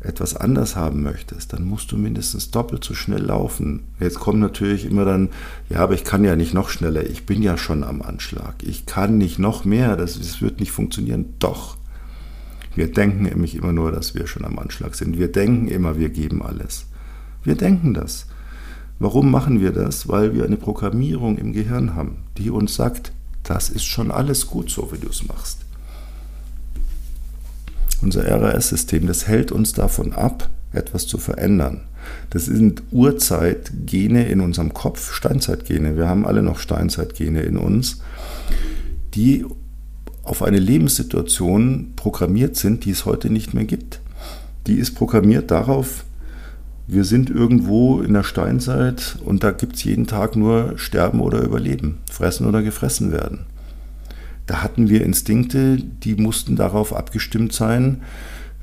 etwas 0.00 0.34
anders 0.34 0.74
haben 0.74 1.04
möchtest, 1.04 1.52
dann 1.52 1.62
musst 1.62 1.92
du 1.92 1.96
mindestens 1.96 2.50
doppelt 2.50 2.82
so 2.82 2.92
schnell 2.92 3.22
laufen. 3.22 3.84
Jetzt 4.00 4.18
kommt 4.18 4.40
natürlich 4.40 4.84
immer 4.84 5.04
dann, 5.04 5.28
ja, 5.70 5.78
aber 5.78 5.94
ich 5.94 6.02
kann 6.02 6.24
ja 6.24 6.34
nicht 6.34 6.54
noch 6.54 6.70
schneller, 6.70 7.08
ich 7.08 7.24
bin 7.24 7.40
ja 7.40 7.56
schon 7.56 7.84
am 7.84 8.02
Anschlag, 8.02 8.56
ich 8.64 8.84
kann 8.84 9.16
nicht 9.16 9.38
noch 9.38 9.64
mehr, 9.64 9.96
das, 9.96 10.18
das 10.18 10.42
wird 10.42 10.58
nicht 10.58 10.72
funktionieren. 10.72 11.34
Doch. 11.38 11.76
Wir 12.74 12.90
denken 12.90 13.22
nämlich 13.22 13.54
immer 13.54 13.72
nur, 13.72 13.92
dass 13.92 14.16
wir 14.16 14.26
schon 14.26 14.44
am 14.44 14.58
Anschlag 14.58 14.96
sind. 14.96 15.18
Wir 15.18 15.30
denken 15.30 15.68
immer, 15.68 15.98
wir 15.98 16.08
geben 16.08 16.42
alles. 16.42 16.86
Wir 17.44 17.54
denken 17.54 17.94
das. 17.94 18.26
Warum 19.02 19.32
machen 19.32 19.60
wir 19.60 19.72
das? 19.72 20.06
Weil 20.06 20.32
wir 20.32 20.44
eine 20.44 20.56
Programmierung 20.56 21.36
im 21.36 21.52
Gehirn 21.52 21.96
haben, 21.96 22.18
die 22.38 22.50
uns 22.50 22.76
sagt, 22.76 23.10
das 23.42 23.68
ist 23.68 23.82
schon 23.82 24.12
alles 24.12 24.46
gut 24.46 24.70
so, 24.70 24.92
wie 24.92 24.98
du 24.98 25.08
es 25.08 25.26
machst. 25.26 25.58
Unser 28.00 28.30
RAS-System, 28.30 29.08
das 29.08 29.26
hält 29.26 29.50
uns 29.50 29.72
davon 29.72 30.12
ab, 30.12 30.48
etwas 30.72 31.08
zu 31.08 31.18
verändern. 31.18 31.80
Das 32.30 32.44
sind 32.44 32.84
Urzeitgene 32.92 34.28
in 34.28 34.40
unserem 34.40 34.72
Kopf, 34.72 35.12
Steinzeitgene. 35.12 35.96
Wir 35.96 36.08
haben 36.08 36.24
alle 36.24 36.44
noch 36.44 36.60
Steinzeitgene 36.60 37.42
in 37.42 37.56
uns, 37.56 38.02
die 39.14 39.44
auf 40.22 40.44
eine 40.44 40.60
Lebenssituation 40.60 41.94
programmiert 41.96 42.54
sind, 42.54 42.84
die 42.84 42.92
es 42.92 43.04
heute 43.04 43.30
nicht 43.30 43.52
mehr 43.52 43.64
gibt. 43.64 43.98
Die 44.68 44.74
ist 44.74 44.94
programmiert 44.94 45.50
darauf, 45.50 46.04
wir 46.92 47.04
sind 47.04 47.30
irgendwo 47.30 48.02
in 48.02 48.12
der 48.12 48.22
Steinzeit 48.22 49.16
und 49.24 49.42
da 49.42 49.50
gibt 49.50 49.76
es 49.76 49.84
jeden 49.84 50.06
Tag 50.06 50.36
nur 50.36 50.74
Sterben 50.76 51.20
oder 51.20 51.40
Überleben, 51.40 51.98
fressen 52.10 52.46
oder 52.46 52.62
gefressen 52.62 53.12
werden. 53.12 53.46
Da 54.46 54.62
hatten 54.62 54.90
wir 54.90 55.02
Instinkte, 55.02 55.78
die 55.78 56.16
mussten 56.16 56.54
darauf 56.54 56.94
abgestimmt 56.94 57.54
sein, 57.54 58.02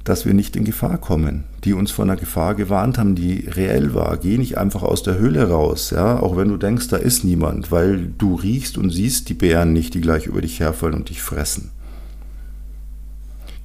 dass 0.03 0.27
wir 0.27 0.35
nicht 0.35 0.55
in 0.55 0.63
Gefahr 0.63 0.99
kommen, 0.99 1.45
die 1.63 1.73
uns 1.73 1.89
von 1.89 2.07
einer 2.07 2.19
Gefahr 2.19 2.53
gewarnt 2.53 2.99
haben, 2.99 3.15
die 3.15 3.47
reell 3.47 3.95
war. 3.95 4.17
Geh 4.17 4.37
nicht 4.37 4.59
einfach 4.59 4.83
aus 4.83 5.01
der 5.01 5.17
Höhle 5.17 5.49
raus, 5.49 5.89
ja, 5.89 6.19
auch 6.19 6.37
wenn 6.37 6.49
du 6.49 6.57
denkst, 6.57 6.87
da 6.89 6.97
ist 6.97 7.23
niemand, 7.23 7.71
weil 7.71 8.13
du 8.17 8.35
riechst 8.35 8.77
und 8.77 8.91
siehst 8.91 9.29
die 9.29 9.33
Bären 9.33 9.73
nicht, 9.73 9.95
die 9.95 10.01
gleich 10.01 10.27
über 10.27 10.41
dich 10.41 10.59
herfallen 10.59 10.93
und 10.93 11.09
dich 11.09 11.23
fressen. 11.23 11.71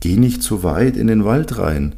Geh 0.00 0.16
nicht 0.16 0.42
zu 0.42 0.62
weit 0.62 0.96
in 0.96 1.06
den 1.06 1.24
Wald 1.24 1.58
rein. 1.58 1.94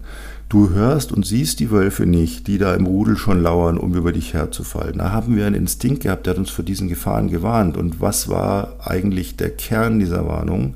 Du 0.48 0.70
hörst 0.70 1.10
und 1.10 1.26
siehst 1.26 1.58
die 1.58 1.72
Wölfe 1.72 2.06
nicht, 2.06 2.46
die 2.46 2.58
da 2.58 2.72
im 2.74 2.86
Rudel 2.86 3.16
schon 3.16 3.42
lauern, 3.42 3.78
um 3.78 3.94
über 3.94 4.12
dich 4.12 4.32
herzufallen. 4.32 4.98
Da 4.98 5.10
haben 5.10 5.34
wir 5.34 5.44
einen 5.44 5.56
Instinkt 5.56 6.04
gehabt, 6.04 6.26
der 6.26 6.34
hat 6.34 6.38
uns 6.38 6.50
vor 6.50 6.64
diesen 6.64 6.88
Gefahren 6.88 7.28
gewarnt. 7.28 7.76
Und 7.76 8.00
was 8.00 8.28
war 8.28 8.76
eigentlich 8.78 9.36
der 9.36 9.50
Kern 9.50 9.98
dieser 9.98 10.28
Warnung? 10.28 10.74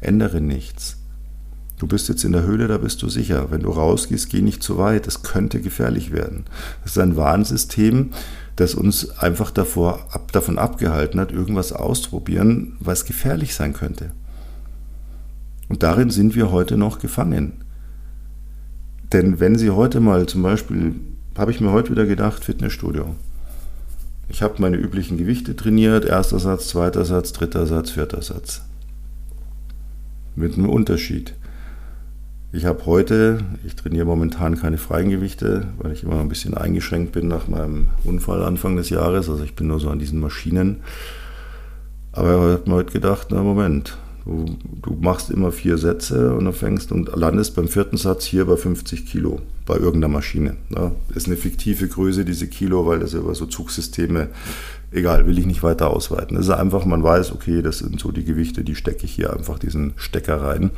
Ändere 0.00 0.40
nichts. 0.40 0.96
Du 1.78 1.86
bist 1.86 2.08
jetzt 2.08 2.24
in 2.24 2.32
der 2.32 2.42
Höhle, 2.42 2.66
da 2.66 2.78
bist 2.78 3.00
du 3.02 3.08
sicher. 3.08 3.52
Wenn 3.52 3.62
du 3.62 3.70
rausgehst, 3.70 4.28
geh 4.28 4.42
nicht 4.42 4.64
zu 4.64 4.76
weit. 4.76 5.06
Das 5.06 5.22
könnte 5.22 5.60
gefährlich 5.60 6.10
werden. 6.10 6.44
Das 6.82 6.92
ist 6.92 6.98
ein 6.98 7.16
Warnsystem, 7.16 8.10
das 8.56 8.74
uns 8.74 9.10
einfach 9.20 9.52
davor, 9.52 10.08
ab, 10.10 10.32
davon 10.32 10.58
abgehalten 10.58 11.20
hat, 11.20 11.30
irgendwas 11.30 11.72
auszuprobieren, 11.72 12.76
was 12.80 13.04
gefährlich 13.04 13.54
sein 13.54 13.72
könnte. 13.72 14.10
Und 15.68 15.84
darin 15.84 16.10
sind 16.10 16.34
wir 16.34 16.50
heute 16.50 16.76
noch 16.76 16.98
gefangen. 16.98 17.67
Denn 19.12 19.40
wenn 19.40 19.56
Sie 19.56 19.70
heute 19.70 20.00
mal 20.00 20.26
zum 20.26 20.42
Beispiel, 20.42 20.94
habe 21.36 21.50
ich 21.50 21.60
mir 21.60 21.72
heute 21.72 21.90
wieder 21.90 22.04
gedacht, 22.04 22.44
Fitnessstudio. 22.44 23.14
Ich 24.28 24.42
habe 24.42 24.60
meine 24.60 24.76
üblichen 24.76 25.16
Gewichte 25.16 25.56
trainiert, 25.56 26.04
erster 26.04 26.38
Satz, 26.38 26.68
zweiter 26.68 27.04
Satz, 27.04 27.32
dritter 27.32 27.66
Satz, 27.66 27.90
vierter 27.90 28.20
Satz. 28.20 28.62
Mit 30.36 30.54
einem 30.54 30.68
Unterschied. 30.68 31.34
Ich 32.52 32.64
habe 32.64 32.84
heute, 32.86 33.40
ich 33.64 33.76
trainiere 33.76 34.06
momentan 34.06 34.56
keine 34.56 34.78
freien 34.78 35.10
Gewichte, 35.10 35.68
weil 35.78 35.92
ich 35.92 36.02
immer 36.02 36.20
ein 36.20 36.28
bisschen 36.28 36.54
eingeschränkt 36.54 37.12
bin 37.12 37.28
nach 37.28 37.48
meinem 37.48 37.88
Unfall 38.04 38.42
Anfang 38.42 38.76
des 38.76 38.90
Jahres. 38.90 39.30
Also 39.30 39.42
ich 39.44 39.54
bin 39.54 39.68
nur 39.68 39.80
so 39.80 39.88
an 39.90 39.98
diesen 39.98 40.20
Maschinen. 40.20 40.82
Aber 42.12 42.30
ich 42.30 42.58
habe 42.60 42.70
mir 42.70 42.76
heute 42.76 42.92
gedacht, 42.92 43.28
na 43.30 43.42
Moment, 43.42 43.96
Du, 44.28 44.44
du, 44.82 44.92
machst 45.00 45.30
immer 45.30 45.52
vier 45.52 45.78
Sätze 45.78 46.34
und 46.34 46.44
dann 46.44 46.52
fängst 46.52 46.92
und 46.92 47.16
landest 47.16 47.56
beim 47.56 47.66
vierten 47.66 47.96
Satz 47.96 48.26
hier 48.26 48.44
bei 48.44 48.58
50 48.58 49.06
Kilo 49.06 49.40
bei 49.64 49.76
irgendeiner 49.76 50.12
Maschine. 50.12 50.56
Ja, 50.68 50.92
ist 51.14 51.28
eine 51.28 51.36
fiktive 51.36 51.88
Größe, 51.88 52.26
diese 52.26 52.46
Kilo, 52.46 52.86
weil 52.86 52.98
das 52.98 53.14
über 53.14 53.34
so 53.34 53.46
Zugsysteme, 53.46 54.28
egal, 54.92 55.26
will 55.26 55.38
ich 55.38 55.46
nicht 55.46 55.62
weiter 55.62 55.88
ausweiten. 55.88 56.36
Das 56.36 56.44
ist 56.44 56.52
einfach, 56.52 56.84
man 56.84 57.02
weiß, 57.02 57.32
okay, 57.32 57.62
das 57.62 57.78
sind 57.78 57.98
so 57.98 58.12
die 58.12 58.24
Gewichte, 58.24 58.64
die 58.64 58.74
stecke 58.74 59.06
ich 59.06 59.12
hier 59.12 59.32
einfach 59.32 59.58
diesen 59.58 59.94
Stecker 59.96 60.42
rein. 60.42 60.72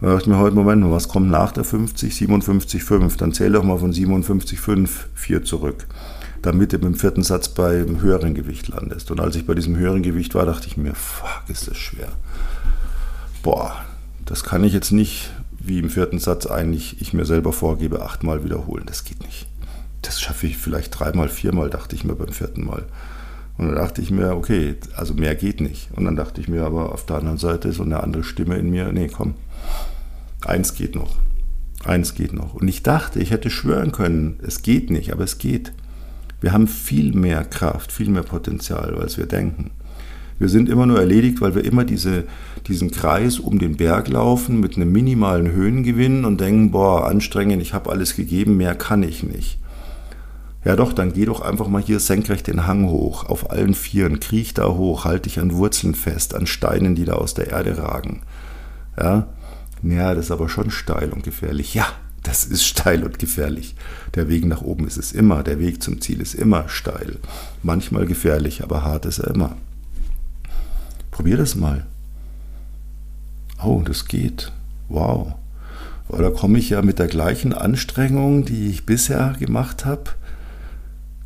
Da 0.00 0.08
dachte 0.08 0.22
ich 0.22 0.26
mir 0.26 0.38
heute, 0.38 0.56
Moment, 0.56 0.90
was 0.90 1.06
kommt 1.06 1.30
nach 1.30 1.52
der 1.52 1.62
50? 1.62 2.12
57,5. 2.12 3.18
Dann 3.18 3.32
zähl 3.32 3.52
doch 3.52 3.62
mal 3.62 3.78
von 3.78 3.92
57,5 3.92 4.88
4 5.14 5.44
zurück 5.44 5.86
damit 6.42 6.72
du 6.72 6.76
im 6.76 6.94
vierten 6.94 7.22
Satz 7.22 7.48
beim 7.48 8.00
höheren 8.00 8.34
Gewicht 8.34 8.68
landest. 8.68 9.10
Und 9.10 9.20
als 9.20 9.36
ich 9.36 9.46
bei 9.46 9.54
diesem 9.54 9.76
höheren 9.76 10.02
Gewicht 10.02 10.34
war, 10.34 10.44
dachte 10.44 10.66
ich 10.66 10.76
mir, 10.76 10.94
fuck, 10.94 11.42
ist 11.48 11.68
das 11.68 11.76
schwer. 11.76 12.08
Boah, 13.42 13.84
das 14.24 14.44
kann 14.44 14.64
ich 14.64 14.72
jetzt 14.72 14.92
nicht 14.92 15.30
wie 15.58 15.78
im 15.78 15.90
vierten 15.90 16.18
Satz 16.18 16.46
eigentlich 16.46 17.00
ich 17.00 17.12
mir 17.12 17.24
selber 17.24 17.52
vorgebe, 17.52 18.02
achtmal 18.02 18.44
wiederholen. 18.44 18.84
Das 18.86 19.04
geht 19.04 19.22
nicht. 19.22 19.46
Das 20.02 20.20
schaffe 20.20 20.48
ich 20.48 20.58
vielleicht 20.58 20.98
dreimal, 20.98 21.28
viermal, 21.28 21.70
dachte 21.70 21.94
ich 21.94 22.04
mir 22.04 22.16
beim 22.16 22.32
vierten 22.32 22.64
Mal. 22.64 22.84
Und 23.58 23.66
dann 23.66 23.76
dachte 23.76 24.02
ich 24.02 24.10
mir, 24.10 24.34
okay, 24.34 24.76
also 24.96 25.14
mehr 25.14 25.36
geht 25.36 25.60
nicht. 25.60 25.88
Und 25.94 26.04
dann 26.04 26.16
dachte 26.16 26.40
ich 26.40 26.48
mir 26.48 26.64
aber 26.64 26.92
auf 26.92 27.06
der 27.06 27.16
anderen 27.16 27.38
Seite 27.38 27.72
so 27.72 27.84
eine 27.84 28.02
andere 28.02 28.24
Stimme 28.24 28.56
in 28.56 28.70
mir, 28.70 28.92
nee, 28.92 29.08
komm, 29.08 29.34
eins 30.44 30.74
geht 30.74 30.96
noch. 30.96 31.16
Eins 31.84 32.14
geht 32.14 32.32
noch. 32.32 32.54
Und 32.54 32.66
ich 32.66 32.82
dachte, 32.82 33.20
ich 33.20 33.30
hätte 33.30 33.50
schwören 33.50 33.92
können, 33.92 34.40
es 34.42 34.62
geht 34.62 34.90
nicht, 34.90 35.12
aber 35.12 35.24
es 35.24 35.38
geht. 35.38 35.72
Wir 36.42 36.52
haben 36.52 36.66
viel 36.66 37.14
mehr 37.14 37.44
Kraft, 37.44 37.92
viel 37.92 38.10
mehr 38.10 38.24
Potenzial, 38.24 38.96
als 38.96 39.16
wir 39.16 39.26
denken. 39.26 39.70
Wir 40.38 40.48
sind 40.48 40.68
immer 40.68 40.86
nur 40.86 40.98
erledigt, 40.98 41.40
weil 41.40 41.54
wir 41.54 41.64
immer 41.64 41.84
diese, 41.84 42.24
diesen 42.66 42.90
Kreis 42.90 43.38
um 43.38 43.60
den 43.60 43.76
Berg 43.76 44.08
laufen 44.08 44.58
mit 44.58 44.74
einem 44.74 44.90
minimalen 44.90 45.52
Höhengewinn 45.52 46.24
und 46.24 46.40
denken, 46.40 46.72
boah, 46.72 47.06
anstrengend, 47.06 47.62
ich 47.62 47.74
habe 47.74 47.90
alles 47.90 48.16
gegeben, 48.16 48.56
mehr 48.56 48.74
kann 48.74 49.04
ich 49.04 49.22
nicht. 49.22 49.60
Ja 50.64 50.74
doch, 50.74 50.92
dann 50.92 51.12
geh 51.12 51.26
doch 51.26 51.42
einfach 51.42 51.68
mal 51.68 51.82
hier 51.82 52.00
senkrecht 52.00 52.48
den 52.48 52.66
Hang 52.66 52.88
hoch, 52.88 53.24
auf 53.26 53.52
allen 53.52 53.74
Vieren, 53.74 54.18
kriech 54.18 54.52
da 54.52 54.66
hoch, 54.68 55.04
halt 55.04 55.26
dich 55.26 55.38
an 55.38 55.54
Wurzeln 55.54 55.94
fest, 55.94 56.34
an 56.34 56.46
Steinen, 56.46 56.96
die 56.96 57.04
da 57.04 57.14
aus 57.14 57.34
der 57.34 57.52
Erde 57.52 57.78
ragen. 57.78 58.22
Ja, 58.98 59.28
ja, 59.84 60.14
das 60.14 60.26
ist 60.26 60.30
aber 60.32 60.48
schon 60.48 60.70
steil 60.72 61.10
und 61.10 61.22
gefährlich. 61.22 61.74
Ja, 61.74 61.86
das 62.22 62.44
ist 62.44 62.64
steil 62.64 63.04
und 63.04 63.18
gefährlich. 63.18 63.74
Der 64.14 64.28
Weg 64.28 64.44
nach 64.46 64.62
oben 64.62 64.86
ist 64.86 64.96
es 64.96 65.12
immer, 65.12 65.42
der 65.42 65.58
Weg 65.58 65.82
zum 65.82 66.00
Ziel 66.00 66.20
ist 66.20 66.34
immer 66.34 66.68
steil. 66.68 67.18
Manchmal 67.62 68.06
gefährlich, 68.06 68.62
aber 68.62 68.84
hart 68.84 69.06
ist 69.06 69.18
er 69.18 69.34
immer. 69.34 69.56
Probier 71.10 71.36
das 71.36 71.54
mal. 71.56 71.86
Oh, 73.62 73.82
das 73.84 74.06
geht. 74.06 74.52
Wow. 74.88 75.34
Oder 76.08 76.30
komme 76.30 76.58
ich 76.58 76.70
ja 76.70 76.82
mit 76.82 76.98
der 76.98 77.06
gleichen 77.06 77.52
Anstrengung, 77.52 78.44
die 78.44 78.68
ich 78.68 78.86
bisher 78.86 79.34
gemacht 79.38 79.84
habe, 79.84 80.10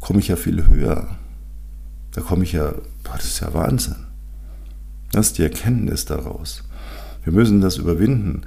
komme 0.00 0.20
ich 0.20 0.28
ja 0.28 0.36
viel 0.36 0.66
höher. 0.66 1.08
Da 2.12 2.20
komme 2.20 2.44
ich 2.44 2.52
ja, 2.52 2.74
das 3.04 3.24
ist 3.24 3.40
ja 3.40 3.52
Wahnsinn. 3.52 3.96
Das 5.12 5.28
ist 5.28 5.38
die 5.38 5.42
Erkenntnis 5.42 6.04
daraus. 6.04 6.62
Wir 7.24 7.32
müssen 7.32 7.60
das 7.60 7.76
überwinden. 7.76 8.42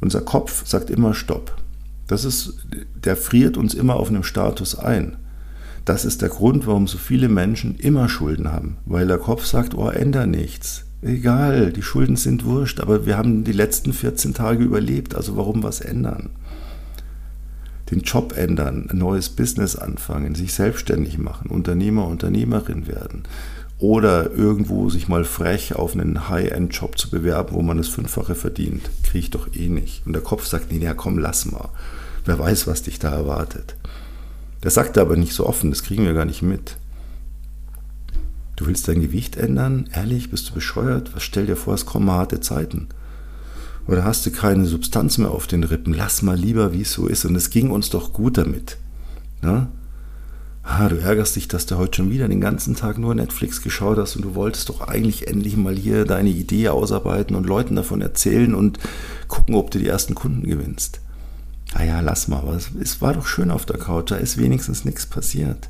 Unser 0.00 0.22
Kopf 0.22 0.66
sagt 0.66 0.90
immer 0.90 1.14
Stopp. 1.14 1.56
Das 2.06 2.24
ist, 2.24 2.66
der 3.02 3.16
friert 3.16 3.56
uns 3.56 3.74
immer 3.74 3.96
auf 3.96 4.08
einem 4.08 4.22
Status 4.22 4.78
ein. 4.78 5.16
Das 5.84 6.04
ist 6.04 6.22
der 6.22 6.28
Grund, 6.28 6.66
warum 6.66 6.86
so 6.86 6.98
viele 6.98 7.28
Menschen 7.28 7.76
immer 7.76 8.08
Schulden 8.08 8.50
haben, 8.50 8.78
weil 8.86 9.06
der 9.06 9.18
Kopf 9.18 9.44
sagt, 9.44 9.74
oh, 9.74 9.88
änder 9.88 10.26
nichts. 10.26 10.84
Egal, 11.02 11.72
die 11.72 11.82
Schulden 11.82 12.16
sind 12.16 12.44
wurscht, 12.44 12.80
aber 12.80 13.04
wir 13.04 13.18
haben 13.18 13.44
die 13.44 13.52
letzten 13.52 13.92
14 13.92 14.32
Tage 14.32 14.64
überlebt, 14.64 15.14
also 15.14 15.36
warum 15.36 15.62
was 15.62 15.80
ändern? 15.80 16.30
Den 17.90 18.00
Job 18.00 18.34
ändern, 18.34 18.88
ein 18.90 18.96
neues 18.96 19.28
Business 19.28 19.76
anfangen, 19.76 20.34
sich 20.34 20.54
selbstständig 20.54 21.18
machen, 21.18 21.50
Unternehmer, 21.50 22.08
Unternehmerin 22.08 22.86
werden 22.86 23.24
oder 23.78 24.30
irgendwo 24.30 24.88
sich 24.88 25.08
mal 25.08 25.24
frech 25.24 25.74
auf 25.74 25.94
einen 25.94 26.28
High-End-Job 26.28 26.96
zu 26.96 27.10
bewerben, 27.10 27.54
wo 27.54 27.62
man 27.62 27.76
das 27.76 27.88
Fünffache 27.88 28.34
verdient, 28.34 28.88
kriege 29.02 29.18
ich 29.18 29.30
doch 29.30 29.48
eh 29.54 29.68
nicht. 29.68 30.06
Und 30.06 30.12
der 30.12 30.22
Kopf 30.22 30.46
sagt, 30.46 30.70
nee, 30.70 30.78
ja 30.78 30.94
komm, 30.94 31.18
lass 31.18 31.46
mal. 31.46 31.70
Wer 32.24 32.38
weiß, 32.38 32.66
was 32.66 32.82
dich 32.82 32.98
da 32.98 33.10
erwartet. 33.10 33.76
Der 34.62 34.70
sagt 34.70 34.96
aber 34.96 35.16
nicht 35.16 35.34
so 35.34 35.46
offen, 35.46 35.70
das 35.70 35.82
kriegen 35.82 36.04
wir 36.04 36.14
gar 36.14 36.24
nicht 36.24 36.42
mit. 36.42 36.76
Du 38.56 38.66
willst 38.66 38.86
dein 38.86 39.00
Gewicht 39.00 39.36
ändern? 39.36 39.90
Ehrlich, 39.92 40.30
bist 40.30 40.48
du 40.48 40.54
bescheuert? 40.54 41.14
Was 41.14 41.24
stell 41.24 41.46
dir 41.46 41.56
vor, 41.56 41.74
es 41.74 41.86
kommen 41.86 42.10
harte 42.10 42.40
Zeiten. 42.40 42.88
Oder 43.86 44.04
hast 44.04 44.24
du 44.24 44.30
keine 44.30 44.64
Substanz 44.64 45.18
mehr 45.18 45.32
auf 45.32 45.46
den 45.46 45.64
Rippen? 45.64 45.92
Lass 45.92 46.22
mal 46.22 46.36
lieber, 46.36 46.72
wie 46.72 46.82
es 46.82 46.92
so 46.92 47.06
ist. 47.06 47.24
Und 47.24 47.34
es 47.34 47.50
ging 47.50 47.70
uns 47.70 47.90
doch 47.90 48.12
gut 48.12 48.38
damit. 48.38 48.78
Ja? 49.42 49.68
Ah, 50.66 50.88
du 50.88 50.98
ärgerst 50.98 51.36
dich, 51.36 51.46
dass 51.46 51.66
du 51.66 51.76
heute 51.76 51.98
schon 51.98 52.10
wieder 52.10 52.26
den 52.26 52.40
ganzen 52.40 52.74
Tag 52.74 52.96
nur 52.96 53.14
Netflix 53.14 53.60
geschaut 53.60 53.98
hast 53.98 54.16
und 54.16 54.22
du 54.22 54.34
wolltest 54.34 54.70
doch 54.70 54.80
eigentlich 54.80 55.28
endlich 55.28 55.58
mal 55.58 55.76
hier 55.76 56.06
deine 56.06 56.30
Idee 56.30 56.70
ausarbeiten 56.70 57.36
und 57.36 57.44
Leuten 57.44 57.76
davon 57.76 58.00
erzählen 58.00 58.54
und 58.54 58.78
gucken, 59.28 59.56
ob 59.56 59.70
du 59.70 59.78
die 59.78 59.86
ersten 59.86 60.14
Kunden 60.14 60.48
gewinnst. 60.48 61.00
Ah 61.74 61.84
ja, 61.84 62.00
lass 62.00 62.28
mal, 62.28 62.38
aber 62.38 62.56
es 62.56 63.02
war 63.02 63.12
doch 63.12 63.26
schön 63.26 63.50
auf 63.50 63.66
der 63.66 63.78
Couch, 63.78 64.10
da 64.10 64.16
ist 64.16 64.38
wenigstens 64.38 64.86
nichts 64.86 65.04
passiert. 65.04 65.68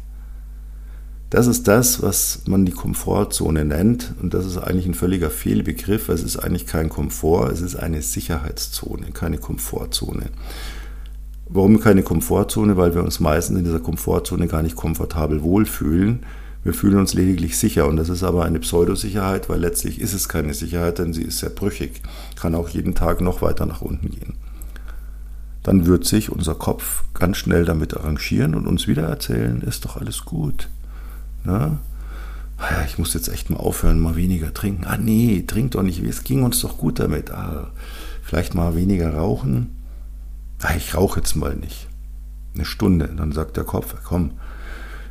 Das 1.29 1.49
ist 1.49 1.67
das, 1.67 2.01
was 2.01 2.43
man 2.47 2.65
die 2.65 2.71
Komfortzone 2.71 3.65
nennt 3.65 4.15
und 4.23 4.33
das 4.33 4.47
ist 4.47 4.59
eigentlich 4.59 4.87
ein 4.87 4.95
völliger 4.95 5.31
Fehlbegriff. 5.31 6.09
Es 6.09 6.23
ist 6.23 6.37
eigentlich 6.37 6.67
kein 6.69 6.89
Komfort, 6.89 7.51
es 7.51 7.61
ist 7.61 7.75
eine 7.75 8.01
Sicherheitszone, 8.03 9.11
keine 9.11 9.39
Komfortzone. 9.39 10.31
Warum 11.47 11.81
keine 11.81 12.03
Komfortzone? 12.03 12.77
Weil 12.77 12.95
wir 12.95 13.03
uns 13.03 13.21
meistens 13.21 13.59
in 13.59 13.65
dieser 13.65 13.81
Komfortzone 13.81 14.49
gar 14.49 14.63
nicht 14.63 14.77
komfortabel 14.77 15.43
wohlfühlen. 15.43 16.25
Wir 16.63 16.73
fühlen 16.73 16.99
uns 16.99 17.13
lediglich 17.13 17.59
sicher 17.59 17.87
und 17.87 17.97
das 17.97 18.09
ist 18.09 18.23
aber 18.23 18.45
eine 18.45 18.59
Pseudosicherheit, 18.59 19.51
weil 19.51 19.61
letztlich 19.61 20.01
ist 20.01 20.15
es 20.15 20.29
keine 20.29 20.55
Sicherheit, 20.55 20.99
denn 20.99 21.13
sie 21.13 21.23
ist 21.23 21.39
sehr 21.39 21.51
brüchig, 21.51 22.01
kann 22.37 22.55
auch 22.55 22.71
jeden 22.71 22.95
Tag 22.95 23.21
noch 23.21 23.43
weiter 23.43 23.67
nach 23.67 23.83
unten 23.83 24.09
gehen 24.09 24.33
dann 25.65 25.87
wird 25.87 26.05
sich 26.05 26.31
unser 26.31 26.55
Kopf 26.55 27.05
ganz 27.15 27.39
schnell 27.39 27.65
damit 27.65 27.97
arrangieren 27.97 28.55
und 28.55 28.67
uns 28.67 28.87
wieder 28.87 29.05
erzählen, 29.05 29.63
ist 29.63 29.85
doch 29.85 29.97
alles 29.97 30.25
gut. 30.27 30.69
Na? 31.43 31.79
Ah 32.59 32.85
ich 32.87 32.99
muss 32.99 33.15
jetzt 33.15 33.29
echt 33.29 33.51
mal 33.51 33.57
aufhören, 33.57 33.99
mal 33.99 34.15
weniger 34.15 34.55
trinken. 34.55 34.85
Ah 34.85 34.99
nee, 34.99 35.43
trink 35.47 35.73
doch 35.73 35.83
nicht, 35.83 36.03
es 36.03 36.23
ging 36.23 36.43
uns 36.43 36.61
doch 36.61 36.77
gut 36.77 37.01
damit. 37.01 37.31
Ah, 37.31 37.71
vielleicht 38.23 38.55
mal 38.55 38.77
weniger 38.77 39.15
rauchen. 39.15 39.75
Ich 40.77 40.95
rauche 40.95 41.21
jetzt 41.21 41.35
mal 41.35 41.55
nicht. 41.55 41.89
Eine 42.55 42.65
Stunde. 42.65 43.09
Dann 43.09 43.33
sagt 43.33 43.57
der 43.57 43.65
Kopf, 43.65 43.95
komm, 44.05 44.33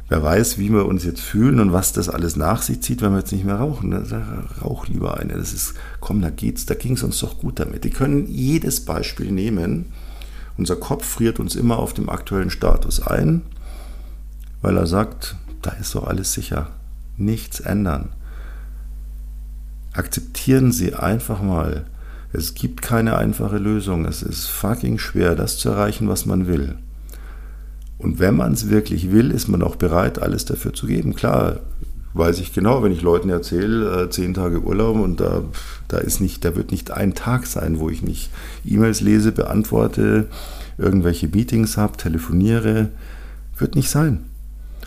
wer 0.10 0.24
weiß, 0.24 0.58
wie 0.58 0.70
wir 0.70 0.86
uns 0.86 1.04
jetzt 1.04 1.22
fühlen 1.22 1.60
und 1.60 1.74
was 1.74 1.94
das 1.94 2.10
alles 2.10 2.36
nach 2.36 2.62
sich 2.62 2.82
zieht, 2.82 3.02
wenn 3.02 3.12
wir 3.12 3.20
jetzt 3.20 3.32
nicht 3.32 3.46
mehr 3.46 3.58
rauchen. 3.58 3.92
Dann 3.92 4.48
rauch 4.62 4.88
lieber 4.88 5.18
eine. 5.18 5.34
Das 5.34 5.54
ist, 5.54 5.76
komm, 6.00 6.22
da 6.22 6.30
geht's, 6.30 6.66
da 6.66 6.76
ging 6.76 6.94
es 6.94 7.04
uns 7.04 7.20
doch 7.20 7.40
gut 7.40 7.60
damit. 7.60 7.84
Die 7.84 7.90
können 7.90 8.28
jedes 8.28 8.86
Beispiel 8.86 9.32
nehmen 9.32 9.86
unser 10.58 10.76
Kopf 10.76 11.06
friert 11.06 11.40
uns 11.40 11.56
immer 11.56 11.80
auf 11.80 11.94
dem 11.94 12.10
aktuellen 12.10 12.50
Status 12.50 13.02
ein, 13.02 13.42
weil 14.62 14.78
er 14.78 14.88
sagt, 14.88 15.36
da 15.62 15.72
ist 15.72 15.96
doch 15.96 16.06
alles 16.06 16.34
sicher. 16.34 16.70
Nichts 17.18 17.60
ändern. 17.60 18.10
Akzeptieren 19.94 20.72
Sie 20.72 20.94
einfach 20.94 21.42
mal, 21.42 21.86
es 22.34 22.56
gibt 22.56 22.82
keine 22.82 23.16
einfache 23.16 23.58
Lösung. 23.58 24.06
Es 24.06 24.24
ist 24.24 24.48
fucking 24.48 24.98
schwer, 24.98 25.36
das 25.36 25.58
zu 25.58 25.70
erreichen, 25.70 26.10
was 26.10 26.26
man 26.26 26.48
will. 26.48 26.76
Und 28.00 28.20
wenn 28.20 28.36
man 28.36 28.54
es 28.54 28.70
wirklich 28.70 29.12
will, 29.12 29.32
ist 29.32 29.48
man 29.48 29.62
auch 29.62 29.76
bereit, 29.76 30.20
alles 30.20 30.44
dafür 30.44 30.74
zu 30.74 30.88
geben. 30.88 31.16
Klar, 31.16 31.60
weiß 32.16 32.40
ich 32.40 32.52
genau, 32.52 32.84
wenn 32.84 32.92
ich 32.92 33.02
Leuten 33.02 33.30
erzähle, 33.30 34.04
äh, 34.04 34.10
zehn 34.10 34.34
Tage 34.34 34.62
Urlaub 34.62 34.98
und 34.98 35.20
da, 35.20 35.44
da 35.88 35.98
ist 36.00 36.20
nicht, 36.20 36.44
da 36.44 36.56
wird 36.56 36.72
nicht 36.72 36.92
ein 36.92 37.14
Tag 37.14 37.46
sein, 37.46 37.80
wo 37.80 37.90
ich 37.90 38.02
nicht 38.02 38.30
E-Mails 38.66 39.02
lese, 39.02 39.32
beantworte, 39.32 40.28
irgendwelche 40.78 41.28
Meetings 41.28 41.78
habe, 41.78 41.98
telefoniere, 41.98 42.90
wird 43.58 43.76
nicht 43.76 43.90
sein. 43.90 44.26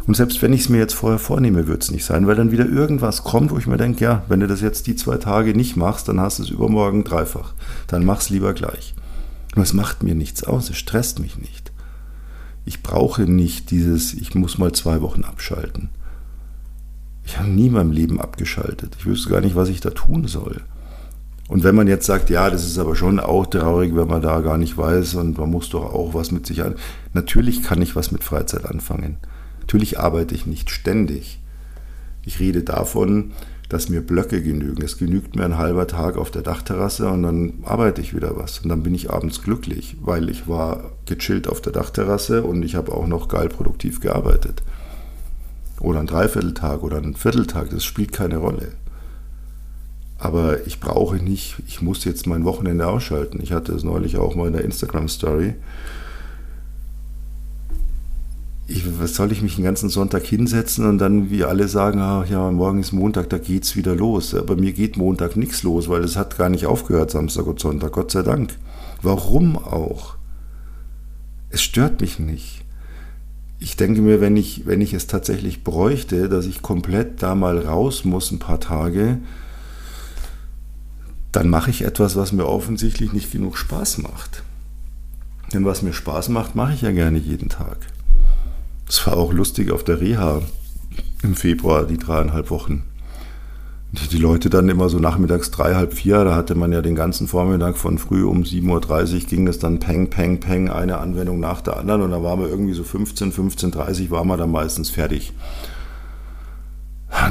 Und 0.06 0.16
selbst 0.16 0.40
wenn 0.40 0.52
ich 0.52 0.62
es 0.62 0.68
mir 0.68 0.78
jetzt 0.78 0.94
vorher 0.94 1.18
vornehme, 1.18 1.66
wird 1.66 1.82
es 1.82 1.90
nicht 1.90 2.04
sein, 2.04 2.26
weil 2.26 2.36
dann 2.36 2.52
wieder 2.52 2.66
irgendwas 2.66 3.24
kommt, 3.24 3.50
wo 3.50 3.58
ich 3.58 3.66
mir 3.66 3.76
denke, 3.76 4.04
ja, 4.04 4.22
wenn 4.28 4.40
du 4.40 4.46
das 4.46 4.60
jetzt 4.60 4.86
die 4.86 4.94
zwei 4.94 5.16
Tage 5.16 5.54
nicht 5.54 5.76
machst, 5.76 6.08
dann 6.08 6.20
hast 6.20 6.38
du 6.38 6.44
es 6.44 6.50
übermorgen 6.50 7.02
dreifach. 7.02 7.54
Dann 7.88 8.04
mach 8.04 8.20
es 8.20 8.30
lieber 8.30 8.54
gleich. 8.54 8.94
Nur 9.56 9.64
es 9.64 9.72
macht 9.72 10.02
mir 10.02 10.14
nichts 10.14 10.44
aus, 10.44 10.70
es 10.70 10.76
stresst 10.76 11.18
mich 11.18 11.38
nicht. 11.38 11.72
Ich 12.64 12.82
brauche 12.82 13.22
nicht 13.22 13.70
dieses, 13.70 14.14
ich 14.14 14.34
muss 14.34 14.58
mal 14.58 14.72
zwei 14.72 15.00
Wochen 15.00 15.24
abschalten. 15.24 15.88
Ich 17.24 17.38
habe 17.38 17.48
nie 17.48 17.66
in 17.66 17.72
meinem 17.72 17.90
Leben 17.90 18.20
abgeschaltet. 18.20 18.96
Ich 18.98 19.06
wüsste 19.06 19.30
gar 19.30 19.40
nicht, 19.40 19.56
was 19.56 19.68
ich 19.68 19.80
da 19.80 19.90
tun 19.90 20.28
soll. 20.28 20.62
Und 21.48 21.64
wenn 21.64 21.74
man 21.74 21.88
jetzt 21.88 22.06
sagt, 22.06 22.30
ja, 22.30 22.50
das 22.50 22.64
ist 22.64 22.78
aber 22.78 22.96
schon 22.96 23.20
auch 23.20 23.46
traurig, 23.46 23.94
wenn 23.94 24.08
man 24.08 24.22
da 24.22 24.40
gar 24.40 24.58
nicht 24.58 24.76
weiß 24.76 25.14
und 25.14 25.38
man 25.38 25.50
muss 25.50 25.70
doch 25.70 25.92
auch 25.92 26.14
was 26.14 26.30
mit 26.30 26.46
sich 26.46 26.62
an. 26.62 26.74
Natürlich 27.12 27.62
kann 27.62 27.82
ich 27.82 27.96
was 27.96 28.12
mit 28.12 28.24
Freizeit 28.24 28.66
anfangen. 28.66 29.16
Natürlich 29.66 29.98
arbeite 29.98 30.34
ich 30.34 30.46
nicht 30.46 30.70
ständig. 30.70 31.40
Ich 32.24 32.40
rede 32.40 32.62
davon, 32.62 33.32
dass 33.68 33.88
mir 33.88 34.00
Blöcke 34.00 34.42
genügen. 34.42 34.82
Es 34.82 34.96
genügt 34.96 35.34
mir 35.34 35.44
ein 35.44 35.58
halber 35.58 35.88
Tag 35.88 36.16
auf 36.16 36.30
der 36.30 36.42
Dachterrasse 36.42 37.08
und 37.08 37.24
dann 37.24 37.54
arbeite 37.64 38.00
ich 38.00 38.14
wieder 38.14 38.36
was. 38.36 38.60
Und 38.60 38.68
dann 38.68 38.84
bin 38.84 38.94
ich 38.94 39.10
abends 39.10 39.42
glücklich, 39.42 39.96
weil 40.00 40.30
ich 40.30 40.46
war 40.46 40.92
gechillt 41.06 41.48
auf 41.48 41.60
der 41.60 41.72
Dachterrasse 41.72 42.44
und 42.44 42.62
ich 42.62 42.76
habe 42.76 42.92
auch 42.92 43.08
noch 43.08 43.28
geil 43.28 43.48
produktiv 43.48 44.00
gearbeitet 44.00 44.62
oder 45.80 46.00
ein 46.00 46.06
Dreivierteltag 46.06 46.82
oder 46.82 46.98
ein 46.98 47.14
Vierteltag, 47.14 47.70
das 47.70 47.84
spielt 47.84 48.12
keine 48.12 48.38
Rolle. 48.38 48.72
Aber 50.18 50.66
ich 50.66 50.80
brauche 50.80 51.16
nicht, 51.16 51.56
ich 51.66 51.82
muss 51.82 52.04
jetzt 52.04 52.26
mein 52.26 52.44
Wochenende 52.44 52.86
ausschalten. 52.86 53.40
Ich 53.42 53.52
hatte 53.52 53.72
es 53.72 53.84
neulich 53.84 54.16
auch 54.16 54.34
mal 54.34 54.46
in 54.46 54.54
der 54.54 54.64
Instagram-Story. 54.64 55.54
Was 58.68 59.14
soll 59.14 59.30
ich 59.30 59.42
mich 59.42 59.56
den 59.56 59.64
ganzen 59.64 59.88
Sonntag 59.88 60.24
hinsetzen 60.24 60.86
und 60.86 60.98
dann, 60.98 61.30
wie 61.30 61.44
alle 61.44 61.68
sagen, 61.68 62.00
ach 62.00 62.26
ja, 62.28 62.50
morgen 62.50 62.80
ist 62.80 62.92
Montag, 62.92 63.30
da 63.30 63.38
geht's 63.38 63.76
wieder 63.76 63.94
los. 63.94 64.34
Aber 64.34 64.56
mir 64.56 64.72
geht 64.72 64.96
Montag 64.96 65.36
nichts 65.36 65.62
los, 65.62 65.88
weil 65.88 66.02
es 66.02 66.16
hat 66.16 66.36
gar 66.36 66.48
nicht 66.48 66.66
aufgehört, 66.66 67.12
Samstag 67.12 67.46
und 67.46 67.60
Sonntag, 67.60 67.92
Gott 67.92 68.10
sei 68.10 68.22
Dank. 68.22 68.56
Warum 69.02 69.56
auch? 69.56 70.16
Es 71.50 71.62
stört 71.62 72.00
mich 72.00 72.18
nicht. 72.18 72.64
Ich 73.58 73.76
denke 73.76 74.02
mir, 74.02 74.20
wenn 74.20 74.36
ich, 74.36 74.66
wenn 74.66 74.80
ich 74.80 74.92
es 74.92 75.06
tatsächlich 75.06 75.62
bräuchte, 75.62 76.28
dass 76.28 76.46
ich 76.46 76.60
komplett 76.60 77.22
da 77.22 77.34
mal 77.34 77.58
raus 77.58 78.04
muss, 78.04 78.32
ein 78.32 78.40
paar 78.40 78.60
Tage, 78.60 79.18
dann 81.30 81.48
mache 81.48 81.70
ich 81.70 81.82
etwas, 81.82 82.16
was 82.16 82.32
mir 82.32 82.46
offensichtlich 82.46 83.12
nicht 83.12 83.30
genug 83.30 83.56
Spaß 83.56 83.98
macht. 83.98 84.42
Denn 85.52 85.64
was 85.64 85.82
mir 85.82 85.92
Spaß 85.92 86.30
macht, 86.30 86.56
mache 86.56 86.74
ich 86.74 86.82
ja 86.82 86.90
gerne 86.90 87.18
jeden 87.18 87.48
Tag. 87.48 87.78
Es 88.88 89.04
war 89.06 89.16
auch 89.16 89.32
lustig 89.32 89.70
auf 89.72 89.82
der 89.82 90.00
Reha 90.00 90.42
im 91.22 91.34
Februar, 91.34 91.84
die 91.84 91.98
dreieinhalb 91.98 92.50
Wochen. 92.50 92.84
Die 94.10 94.18
Leute 94.18 94.50
dann 94.50 94.68
immer 94.68 94.88
so 94.88 94.98
nachmittags 94.98 95.50
drei, 95.50 95.74
halb 95.74 95.94
vier, 95.94 96.24
da 96.24 96.34
hatte 96.34 96.54
man 96.54 96.70
ja 96.72 96.82
den 96.82 96.94
ganzen 96.94 97.28
Vormittag 97.28 97.78
von 97.78 97.98
früh 97.98 98.24
um 98.24 98.42
7.30 98.42 99.14
Uhr 99.14 99.20
ging 99.20 99.46
das 99.46 99.58
dann 99.58 99.78
peng, 99.78 100.10
peng, 100.10 100.38
peng, 100.38 100.68
eine 100.68 100.98
Anwendung 100.98 101.40
nach 101.40 101.62
der 101.62 101.78
anderen 101.78 102.02
und 102.02 102.10
da 102.10 102.22
waren 102.22 102.40
wir 102.40 102.48
irgendwie 102.48 102.74
so 102.74 102.84
15, 102.84 103.32
15.30 103.32 104.04
Uhr 104.04 104.10
waren 104.10 104.28
wir 104.28 104.36
dann 104.36 104.50
meistens 104.50 104.90
fertig. 104.90 105.32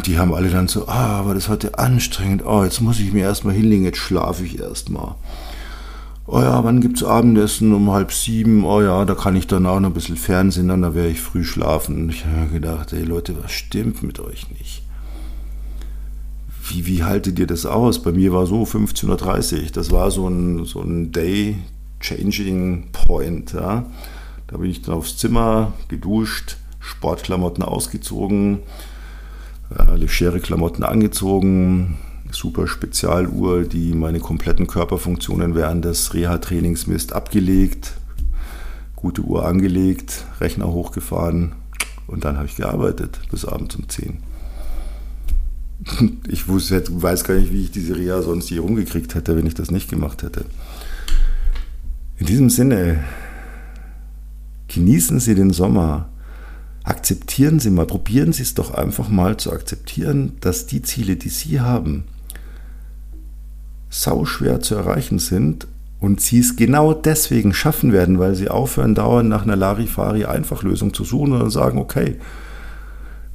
Die 0.05 0.17
haben 0.17 0.33
alle 0.33 0.49
dann 0.49 0.67
so, 0.67 0.87
ah, 0.87 1.19
aber 1.19 1.35
das 1.35 1.43
ist 1.43 1.49
heute 1.49 1.77
anstrengend, 1.77 2.43
oh, 2.45 2.63
jetzt 2.63 2.81
muss 2.81 2.99
ich 2.99 3.13
mir 3.13 3.23
erstmal 3.23 3.53
hinlegen, 3.53 3.85
jetzt 3.85 3.99
schlafe 3.99 4.43
ich 4.43 4.59
erstmal. 4.59 5.15
Oh 6.27 6.41
ja, 6.41 6.63
wann 6.63 6.81
gibt's 6.81 7.03
Abendessen? 7.03 7.71
Um 7.73 7.91
halb 7.91 8.11
sieben. 8.11 8.65
Oh 8.65 8.81
ja, 8.81 9.05
da 9.05 9.13
kann 9.13 9.35
ich 9.35 9.45
dann 9.45 9.67
auch 9.67 9.79
noch 9.79 9.89
ein 9.89 9.93
bisschen 9.93 10.17
Fernsehen, 10.17 10.69
dann 10.69 10.81
da 10.81 10.95
werde 10.95 11.09
ich 11.09 11.21
früh 11.21 11.43
schlafen. 11.43 11.97
Und 11.97 12.09
ich 12.09 12.25
habe 12.25 12.47
gedacht, 12.47 12.93
ey 12.93 13.03
Leute, 13.03 13.35
was 13.43 13.51
stimmt 13.51 14.01
mit 14.01 14.19
euch 14.19 14.49
nicht? 14.49 14.81
Wie, 16.67 16.87
wie 16.87 17.03
haltet 17.03 17.37
ihr 17.37 17.45
das 17.45 17.67
aus? 17.67 18.01
Bei 18.01 18.11
mir 18.11 18.33
war 18.33 18.47
so 18.47 18.63
15.30 18.63 19.53
Uhr. 19.53 19.69
Das 19.71 19.91
war 19.91 20.09
so 20.09 20.27
ein, 20.27 20.65
so 20.65 20.81
ein 20.81 21.11
Day-Changing 21.11 22.87
Point. 22.91 23.53
Ja? 23.53 23.85
Da 24.47 24.57
bin 24.57 24.71
ich 24.71 24.81
dann 24.81 24.95
aufs 24.95 25.17
Zimmer, 25.17 25.73
geduscht, 25.89 26.57
Sportklamotten 26.79 27.63
ausgezogen, 27.63 28.59
äh, 29.77 29.95
legere 29.95 30.39
Klamotten 30.39 30.83
angezogen, 30.83 31.97
super 32.31 32.67
Spezialuhr, 32.67 33.63
die 33.63 33.93
meine 33.93 34.19
kompletten 34.19 34.67
Körperfunktionen 34.67 35.55
während 35.55 35.85
des 35.85 36.13
Reha-Trainings 36.13 36.87
misst, 36.87 37.13
abgelegt, 37.13 37.93
gute 38.95 39.21
Uhr 39.21 39.45
angelegt, 39.45 40.25
Rechner 40.39 40.67
hochgefahren 40.67 41.53
und 42.07 42.25
dann 42.25 42.37
habe 42.37 42.47
ich 42.47 42.55
gearbeitet 42.55 43.19
bis 43.31 43.45
abends 43.45 43.75
um 43.75 43.87
10. 43.87 44.17
Ich 46.27 46.47
wusste, 46.47 46.81
weiß 46.89 47.25
gar 47.25 47.35
nicht, 47.35 47.51
wie 47.51 47.63
ich 47.63 47.71
diese 47.71 47.95
Reha 47.95 48.21
sonst 48.21 48.47
hier 48.47 48.61
rumgekriegt 48.61 49.13
hätte, 49.13 49.35
wenn 49.35 49.45
ich 49.45 49.53
das 49.53 49.71
nicht 49.71 49.89
gemacht 49.89 50.23
hätte. 50.23 50.45
In 52.17 52.25
diesem 52.25 52.49
Sinne, 52.49 53.03
genießen 54.69 55.19
Sie 55.19 55.35
den 55.35 55.51
Sommer. 55.51 56.09
Akzeptieren 56.83 57.59
Sie 57.59 57.71
mal, 57.71 57.85
probieren 57.85 58.31
Sie 58.31 58.43
es 58.43 58.53
doch 58.53 58.73
einfach 58.73 59.09
mal 59.09 59.37
zu 59.37 59.51
akzeptieren, 59.51 60.37
dass 60.39 60.65
die 60.65 60.81
Ziele, 60.81 61.17
die 61.17 61.29
Sie 61.29 61.59
haben, 61.59 62.05
sauschwer 64.01 64.59
zu 64.59 64.75
erreichen 64.75 65.19
sind 65.19 65.67
und 65.99 66.21
sie 66.21 66.39
es 66.39 66.55
genau 66.55 66.93
deswegen 66.93 67.53
schaffen 67.53 67.93
werden, 67.93 68.19
weil 68.19 68.35
sie 68.35 68.49
aufhören, 68.49 68.95
dauernd 68.95 69.29
nach 69.29 69.43
einer 69.43 69.55
Larifari-Einfachlösung 69.55 70.93
zu 70.93 71.03
suchen 71.03 71.33
und 71.33 71.49
sagen, 71.49 71.77
okay, 71.77 72.17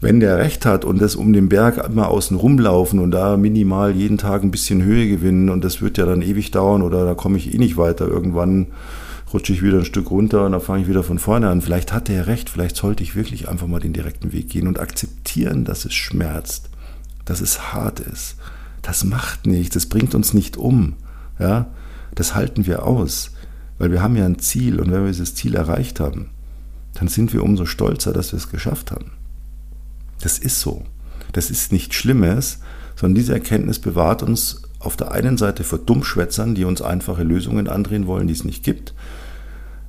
wenn 0.01 0.21
der 0.21 0.39
recht 0.39 0.65
hat 0.65 0.85
und 0.85 1.01
das 1.01 1.17
um 1.17 1.33
den 1.33 1.49
Berg 1.49 1.79
immer 1.85 2.09
außen 2.09 2.37
rumlaufen 2.37 3.01
und 3.01 3.11
da 3.11 3.37
minimal 3.37 3.95
jeden 3.95 4.19
Tag 4.19 4.43
ein 4.43 4.51
bisschen 4.51 4.83
Höhe 4.83 5.09
gewinnen 5.09 5.51
und 5.51 5.63
das 5.63 5.83
wird 5.83 5.99
ja 5.99 6.07
dann 6.07 6.23
ewig 6.23 6.51
dauern 6.51 6.83
oder 6.83 7.05
da 7.05 7.15
komme 7.15 7.37
ich 7.37 7.55
eh 7.55 7.59
nicht 7.59 7.77
weiter. 7.77 8.09
Irgendwann 8.09 8.69
rutsche 9.33 9.53
ich 9.53 9.63
wieder 9.63 9.79
ein 9.79 9.85
Stück 9.85 10.11
runter 10.11 10.47
und 10.47 10.53
dann 10.53 10.61
fange 10.61 10.83
ich 10.83 10.89
wieder 10.89 11.03
von 11.03 11.19
vorne 11.19 11.49
an. 11.49 11.61
Vielleicht 11.61 11.93
hat 11.93 12.09
er 12.09 12.27
recht, 12.27 12.51
vielleicht 12.51 12.77
sollte 12.77 13.03
ich 13.03 13.15
wirklich 13.15 13.49
einfach 13.49 13.67
mal 13.67 13.81
den 13.81 13.93
direkten 13.93 14.33
Weg 14.33 14.49
gehen 14.49 14.67
und 14.67 14.81
akzeptieren, 14.81 15.65
dass 15.65 15.85
es 15.85 15.95
schmerzt, 15.95 16.71
dass 17.27 17.41
es 17.41 17.73
hart 17.73 18.01
ist, 18.01 18.37
das 18.83 19.05
macht 19.05 19.47
nichts, 19.47 19.75
das 19.75 19.87
bringt 19.87 20.15
uns 20.15 20.35
nicht 20.35 20.57
um. 20.57 20.95
Ja? 21.39 21.69
Das 22.15 22.35
halten 22.35 22.67
wir 22.67 22.85
aus, 22.85 23.33
weil 23.79 23.91
wir 23.91 24.03
haben 24.03 24.17
ja 24.17 24.25
ein 24.25 24.39
Ziel 24.39 24.81
und 24.81 24.91
wenn 24.91 25.03
wir 25.03 25.11
dieses 25.11 25.35
Ziel 25.35 25.55
erreicht 25.55 26.01
haben, 26.01 26.31
dann 26.95 27.09
sind 27.09 27.33
wir 27.33 27.43
umso 27.43 27.67
stolzer, 27.67 28.13
dass 28.13 28.33
wir 28.33 28.39
es 28.39 28.51
geschafft 28.51 28.91
haben. 28.91 29.13
Das 30.21 30.39
ist 30.39 30.61
so. 30.61 30.85
Das 31.33 31.51
ist 31.51 31.73
nichts 31.73 31.95
Schlimmes, 31.95 32.59
sondern 32.97 33.15
diese 33.15 33.33
Erkenntnis 33.33 33.79
bewahrt 33.79 34.23
uns 34.23 34.63
auf 34.79 34.97
der 34.97 35.13
einen 35.13 35.39
Seite 35.39 35.63
vor 35.63 35.79
Dummschwätzern, 35.79 36.55
die 36.55 36.65
uns 36.65 36.83
einfache 36.83 37.23
Lösungen 37.23 37.69
andrehen 37.69 38.07
wollen, 38.07 38.27
die 38.27 38.33
es 38.33 38.45
nicht 38.45 38.65
gibt, 38.65 38.95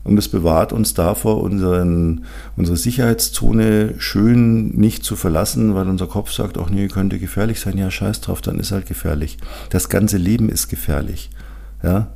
und 0.04 0.18
es 0.18 0.30
bewahrt 0.30 0.74
uns 0.74 0.94
davor, 0.94 1.42
unseren, 1.42 2.26
unsere 2.56 2.78
Sicherheitszone 2.78 3.96
schön 4.00 4.70
nicht 4.70 5.04
zu 5.04 5.16
verlassen, 5.16 5.76
weil 5.76 5.88
unser 5.88 6.08
Kopf 6.08 6.32
sagt, 6.32 6.58
ach 6.58 6.70
nee, 6.70 6.88
könnte 6.88 7.20
gefährlich 7.20 7.60
sein. 7.60 7.78
Ja, 7.78 7.92
scheiß 7.92 8.22
drauf, 8.22 8.42
dann 8.42 8.60
ist 8.60 8.72
halt 8.72 8.88
gefährlich. 8.88 9.38
Das 9.70 9.90
ganze 9.90 10.18
Leben 10.18 10.50
ist 10.50 10.70
gefährlich. 10.70 11.30
Ja? 11.84 12.08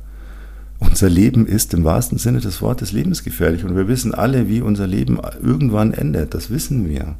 Unser 0.80 1.08
Leben 1.08 1.46
ist 1.46 1.74
im 1.74 1.84
wahrsten 1.84 2.18
Sinne 2.18 2.40
des 2.40 2.60
Wortes 2.60 2.90
lebensgefährlich. 2.90 3.64
Und 3.64 3.76
wir 3.76 3.86
wissen 3.86 4.12
alle, 4.12 4.48
wie 4.48 4.62
unser 4.62 4.88
Leben 4.88 5.18
irgendwann 5.40 5.92
endet. 5.92 6.34
Das 6.34 6.50
wissen 6.50 6.88
wir. 6.88 7.14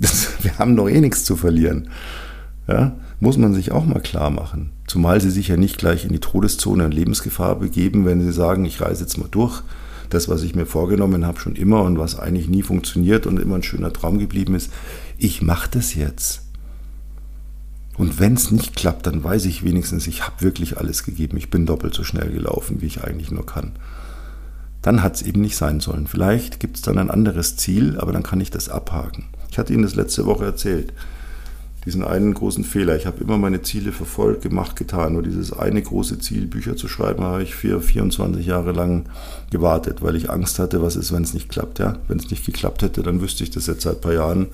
Das, 0.00 0.28
wir 0.42 0.58
haben 0.58 0.74
noch 0.74 0.88
eh 0.88 1.00
nichts 1.00 1.24
zu 1.24 1.36
verlieren. 1.36 1.88
Ja? 2.66 2.96
Muss 3.20 3.36
man 3.36 3.52
sich 3.52 3.70
auch 3.70 3.84
mal 3.84 4.00
klar 4.00 4.30
machen. 4.30 4.70
Zumal 4.88 5.20
sie 5.20 5.30
sich 5.30 5.48
ja 5.48 5.58
nicht 5.58 5.76
gleich 5.76 6.06
in 6.06 6.12
die 6.12 6.18
Todeszone 6.18 6.86
und 6.86 6.94
Lebensgefahr 6.94 7.56
begeben, 7.56 8.06
wenn 8.06 8.22
sie 8.22 8.32
sagen, 8.32 8.64
ich 8.64 8.80
reise 8.80 9.02
jetzt 9.02 9.18
mal 9.18 9.28
durch. 9.30 9.62
Das, 10.08 10.30
was 10.30 10.42
ich 10.42 10.54
mir 10.54 10.64
vorgenommen 10.64 11.26
habe, 11.26 11.38
schon 11.38 11.56
immer 11.56 11.82
und 11.82 11.98
was 11.98 12.18
eigentlich 12.18 12.48
nie 12.48 12.62
funktioniert 12.62 13.26
und 13.26 13.38
immer 13.38 13.56
ein 13.56 13.62
schöner 13.62 13.92
Traum 13.92 14.18
geblieben 14.18 14.54
ist, 14.54 14.72
ich 15.18 15.42
mache 15.42 15.68
das 15.70 15.94
jetzt. 15.94 16.40
Und 17.98 18.18
wenn 18.18 18.32
es 18.32 18.50
nicht 18.50 18.76
klappt, 18.76 19.06
dann 19.06 19.22
weiß 19.22 19.44
ich 19.44 19.62
wenigstens, 19.62 20.06
ich 20.06 20.24
habe 20.24 20.40
wirklich 20.40 20.78
alles 20.78 21.04
gegeben. 21.04 21.36
Ich 21.36 21.50
bin 21.50 21.66
doppelt 21.66 21.92
so 21.92 22.02
schnell 22.02 22.30
gelaufen, 22.30 22.80
wie 22.80 22.86
ich 22.86 23.04
eigentlich 23.04 23.30
nur 23.30 23.44
kann. 23.44 23.72
Dann 24.80 25.02
hat 25.02 25.16
es 25.16 25.22
eben 25.22 25.42
nicht 25.42 25.56
sein 25.56 25.80
sollen. 25.80 26.06
Vielleicht 26.06 26.60
gibt 26.60 26.76
es 26.76 26.82
dann 26.82 26.96
ein 26.96 27.10
anderes 27.10 27.56
Ziel, 27.56 27.98
aber 27.98 28.12
dann 28.12 28.22
kann 28.22 28.40
ich 28.40 28.50
das 28.50 28.70
abhaken. 28.70 29.24
Ich 29.50 29.58
hatte 29.58 29.74
Ihnen 29.74 29.82
das 29.82 29.96
letzte 29.96 30.24
Woche 30.24 30.46
erzählt 30.46 30.94
diesen 31.88 32.04
einen 32.04 32.34
großen 32.34 32.64
Fehler. 32.64 32.96
Ich 32.96 33.06
habe 33.06 33.24
immer 33.24 33.38
meine 33.38 33.62
Ziele 33.62 33.92
verfolgt, 33.92 34.42
gemacht, 34.42 34.76
getan. 34.76 35.14
Nur 35.14 35.22
dieses 35.22 35.54
eine 35.54 35.80
große 35.80 36.18
Ziel, 36.18 36.46
Bücher 36.46 36.76
zu 36.76 36.86
schreiben, 36.86 37.24
habe 37.24 37.42
ich 37.42 37.54
für 37.54 37.80
24 37.80 38.44
Jahre 38.44 38.72
lang 38.72 39.06
gewartet, 39.50 40.02
weil 40.02 40.14
ich 40.14 40.28
Angst 40.28 40.58
hatte, 40.58 40.82
was 40.82 40.96
ist, 40.96 41.14
wenn 41.14 41.22
es 41.22 41.32
nicht 41.32 41.48
klappt. 41.48 41.78
Ja? 41.78 41.96
Wenn 42.06 42.18
es 42.18 42.28
nicht 42.28 42.44
geklappt 42.44 42.82
hätte, 42.82 43.02
dann 43.02 43.22
wüsste 43.22 43.42
ich 43.42 43.48
das 43.48 43.68
jetzt 43.68 43.84
seit 43.84 43.94
ein 43.94 44.00
paar 44.02 44.12
Jahren. 44.12 44.48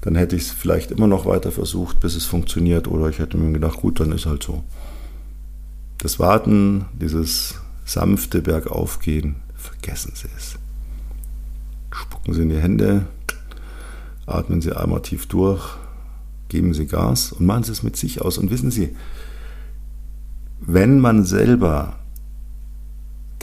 Dann 0.00 0.16
hätte 0.16 0.36
ich 0.36 0.44
es 0.44 0.50
vielleicht 0.50 0.90
immer 0.90 1.06
noch 1.06 1.26
weiter 1.26 1.52
versucht, 1.52 2.00
bis 2.00 2.16
es 2.16 2.24
funktioniert. 2.24 2.88
Oder 2.88 3.10
ich 3.10 3.18
hätte 3.18 3.36
mir 3.36 3.52
gedacht, 3.52 3.76
gut, 3.82 4.00
dann 4.00 4.12
ist 4.12 4.24
halt 4.24 4.42
so. 4.42 4.64
Das 5.98 6.18
Warten, 6.18 6.86
dieses 6.98 7.56
sanfte 7.84 8.40
Bergaufgehen, 8.40 9.36
vergessen 9.54 10.12
Sie 10.14 10.28
es. 10.34 10.54
Spucken 11.90 12.32
Sie 12.32 12.40
in 12.40 12.48
die 12.48 12.56
Hände, 12.56 13.04
atmen 14.24 14.62
Sie 14.62 14.72
einmal 14.72 15.02
tief 15.02 15.26
durch 15.26 15.76
geben 16.48 16.74
Sie 16.74 16.86
Gas 16.86 17.32
und 17.32 17.46
machen 17.46 17.64
Sie 17.64 17.72
es 17.72 17.82
mit 17.82 17.96
sich 17.96 18.22
aus. 18.22 18.38
Und 18.38 18.50
wissen 18.50 18.70
Sie, 18.70 18.96
wenn 20.60 20.98
man 20.98 21.24
selber 21.24 21.98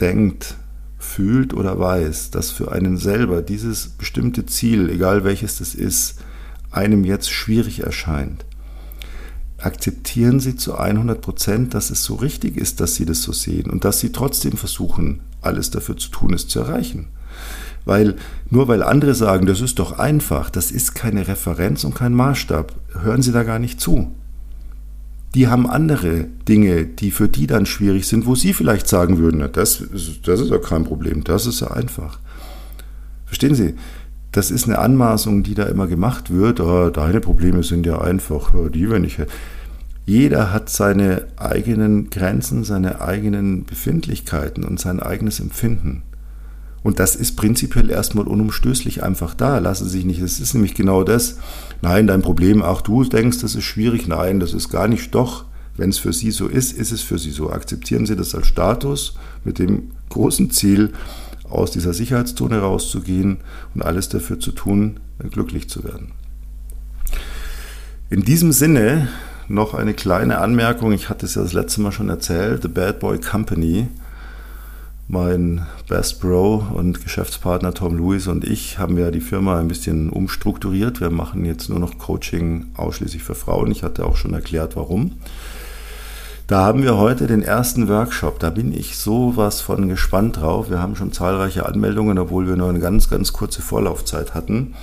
denkt, 0.00 0.56
fühlt 0.98 1.54
oder 1.54 1.78
weiß, 1.78 2.30
dass 2.30 2.50
für 2.50 2.72
einen 2.72 2.98
selber 2.98 3.42
dieses 3.42 3.88
bestimmte 3.88 4.46
Ziel, 4.46 4.90
egal 4.90 5.24
welches 5.24 5.58
das 5.58 5.74
ist, 5.74 6.20
einem 6.70 7.04
jetzt 7.04 7.30
schwierig 7.30 7.80
erscheint, 7.80 8.44
akzeptieren 9.58 10.40
Sie 10.40 10.56
zu 10.56 10.76
100 10.76 11.20
Prozent, 11.20 11.74
dass 11.74 11.90
es 11.90 12.04
so 12.04 12.16
richtig 12.16 12.56
ist, 12.56 12.80
dass 12.80 12.94
Sie 12.94 13.06
das 13.06 13.22
so 13.22 13.32
sehen 13.32 13.70
und 13.70 13.84
dass 13.84 14.00
Sie 14.00 14.12
trotzdem 14.12 14.52
versuchen, 14.52 15.20
alles 15.40 15.70
dafür 15.70 15.96
zu 15.96 16.10
tun, 16.10 16.34
es 16.34 16.48
zu 16.48 16.60
erreichen. 16.60 17.08
Weil 17.86 18.16
nur 18.50 18.68
weil 18.68 18.82
andere 18.82 19.14
sagen, 19.14 19.46
das 19.46 19.62
ist 19.62 19.78
doch 19.78 19.98
einfach, 19.98 20.50
das 20.50 20.70
ist 20.70 20.94
keine 20.94 21.26
Referenz 21.28 21.84
und 21.84 21.94
kein 21.94 22.12
Maßstab, 22.12 22.74
hören 23.00 23.22
Sie 23.22 23.32
da 23.32 23.44
gar 23.44 23.60
nicht 23.60 23.80
zu. 23.80 24.12
Die 25.34 25.46
haben 25.46 25.68
andere 25.68 26.26
Dinge, 26.48 26.84
die 26.84 27.12
für 27.12 27.28
die 27.28 27.46
dann 27.46 27.64
schwierig 27.64 28.08
sind, 28.08 28.26
wo 28.26 28.34
Sie 28.34 28.52
vielleicht 28.52 28.88
sagen 28.88 29.18
würden, 29.18 29.38
na, 29.38 29.48
das, 29.48 29.84
das 30.24 30.40
ist 30.40 30.50
ja 30.50 30.58
kein 30.58 30.84
Problem, 30.84 31.22
das 31.22 31.46
ist 31.46 31.60
ja 31.60 31.70
einfach. 31.70 32.18
Verstehen 33.24 33.54
Sie? 33.54 33.74
Das 34.32 34.50
ist 34.50 34.66
eine 34.66 34.78
Anmaßung, 34.78 35.44
die 35.44 35.54
da 35.54 35.64
immer 35.64 35.86
gemacht 35.86 36.32
wird. 36.32 36.60
Oh, 36.60 36.90
deine 36.90 37.20
Probleme 37.20 37.62
sind 37.62 37.86
ja 37.86 38.00
einfach, 38.00 38.52
oh, 38.52 38.68
die, 38.68 38.90
wenn 38.90 39.04
ich. 39.04 39.18
Jeder 40.06 40.52
hat 40.52 40.70
seine 40.70 41.26
eigenen 41.36 42.10
Grenzen, 42.10 42.64
seine 42.64 43.00
eigenen 43.00 43.64
Befindlichkeiten 43.64 44.64
und 44.64 44.80
sein 44.80 45.00
eigenes 45.00 45.38
Empfinden. 45.38 46.02
Und 46.86 47.00
das 47.00 47.16
ist 47.16 47.34
prinzipiell 47.34 47.90
erstmal 47.90 48.28
unumstößlich 48.28 49.02
einfach 49.02 49.34
da. 49.34 49.58
Lassen 49.58 49.86
Sie 49.86 49.90
sich 49.90 50.04
nicht. 50.04 50.20
Es 50.20 50.38
ist 50.38 50.54
nämlich 50.54 50.76
genau 50.76 51.02
das. 51.02 51.38
Nein, 51.82 52.06
dein 52.06 52.22
Problem, 52.22 52.62
auch 52.62 52.80
du 52.80 53.02
denkst, 53.02 53.40
das 53.40 53.56
ist 53.56 53.64
schwierig. 53.64 54.06
Nein, 54.06 54.38
das 54.38 54.54
ist 54.54 54.68
gar 54.68 54.86
nicht. 54.86 55.12
Doch, 55.12 55.46
Wenn 55.76 55.90
es 55.90 55.98
für 55.98 56.12
Sie 56.12 56.30
so 56.30 56.46
ist, 56.46 56.70
ist 56.72 56.92
es 56.92 57.02
für 57.02 57.18
Sie 57.18 57.32
so. 57.32 57.50
Akzeptieren 57.50 58.06
Sie 58.06 58.14
das 58.14 58.36
als 58.36 58.46
Status 58.46 59.16
mit 59.42 59.58
dem 59.58 59.90
großen 60.10 60.52
Ziel, 60.52 60.92
aus 61.50 61.72
dieser 61.72 61.92
Sicherheitszone 61.92 62.60
rauszugehen 62.60 63.38
und 63.74 63.82
alles 63.82 64.08
dafür 64.08 64.38
zu 64.38 64.52
tun, 64.52 65.00
glücklich 65.32 65.68
zu 65.68 65.82
werden. 65.82 66.12
In 68.10 68.22
diesem 68.22 68.52
Sinne 68.52 69.08
noch 69.48 69.74
eine 69.74 69.92
kleine 69.92 70.38
Anmerkung. 70.38 70.92
Ich 70.92 71.08
hatte 71.08 71.26
es 71.26 71.34
ja 71.34 71.42
das 71.42 71.52
letzte 71.52 71.80
Mal 71.80 71.90
schon 71.90 72.10
erzählt. 72.10 72.62
The 72.62 72.68
Bad 72.68 73.00
Boy 73.00 73.18
Company. 73.18 73.88
Mein 75.08 75.64
Best 75.88 76.20
Bro 76.20 76.66
und 76.74 77.04
Geschäftspartner 77.04 77.72
Tom 77.72 77.96
Lewis 77.96 78.26
und 78.26 78.42
ich 78.44 78.80
haben 78.80 78.98
ja 78.98 79.12
die 79.12 79.20
Firma 79.20 79.60
ein 79.60 79.68
bisschen 79.68 80.10
umstrukturiert. 80.10 81.00
Wir 81.00 81.10
machen 81.10 81.44
jetzt 81.44 81.68
nur 81.68 81.78
noch 81.78 81.96
Coaching 81.96 82.66
ausschließlich 82.76 83.22
für 83.22 83.36
Frauen. 83.36 83.70
Ich 83.70 83.84
hatte 83.84 84.04
auch 84.04 84.16
schon 84.16 84.34
erklärt, 84.34 84.74
warum. 84.74 85.12
Da 86.48 86.64
haben 86.64 86.82
wir 86.82 86.96
heute 86.96 87.28
den 87.28 87.42
ersten 87.42 87.88
Workshop. 87.88 88.40
Da 88.40 88.50
bin 88.50 88.72
ich 88.72 88.96
sowas 88.98 89.60
von 89.60 89.88
gespannt 89.88 90.38
drauf. 90.38 90.70
Wir 90.70 90.80
haben 90.80 90.96
schon 90.96 91.12
zahlreiche 91.12 91.66
Anmeldungen, 91.66 92.18
obwohl 92.18 92.48
wir 92.48 92.56
nur 92.56 92.68
eine 92.68 92.80
ganz, 92.80 93.08
ganz 93.08 93.32
kurze 93.32 93.62
Vorlaufzeit 93.62 94.34
hatten. 94.34 94.74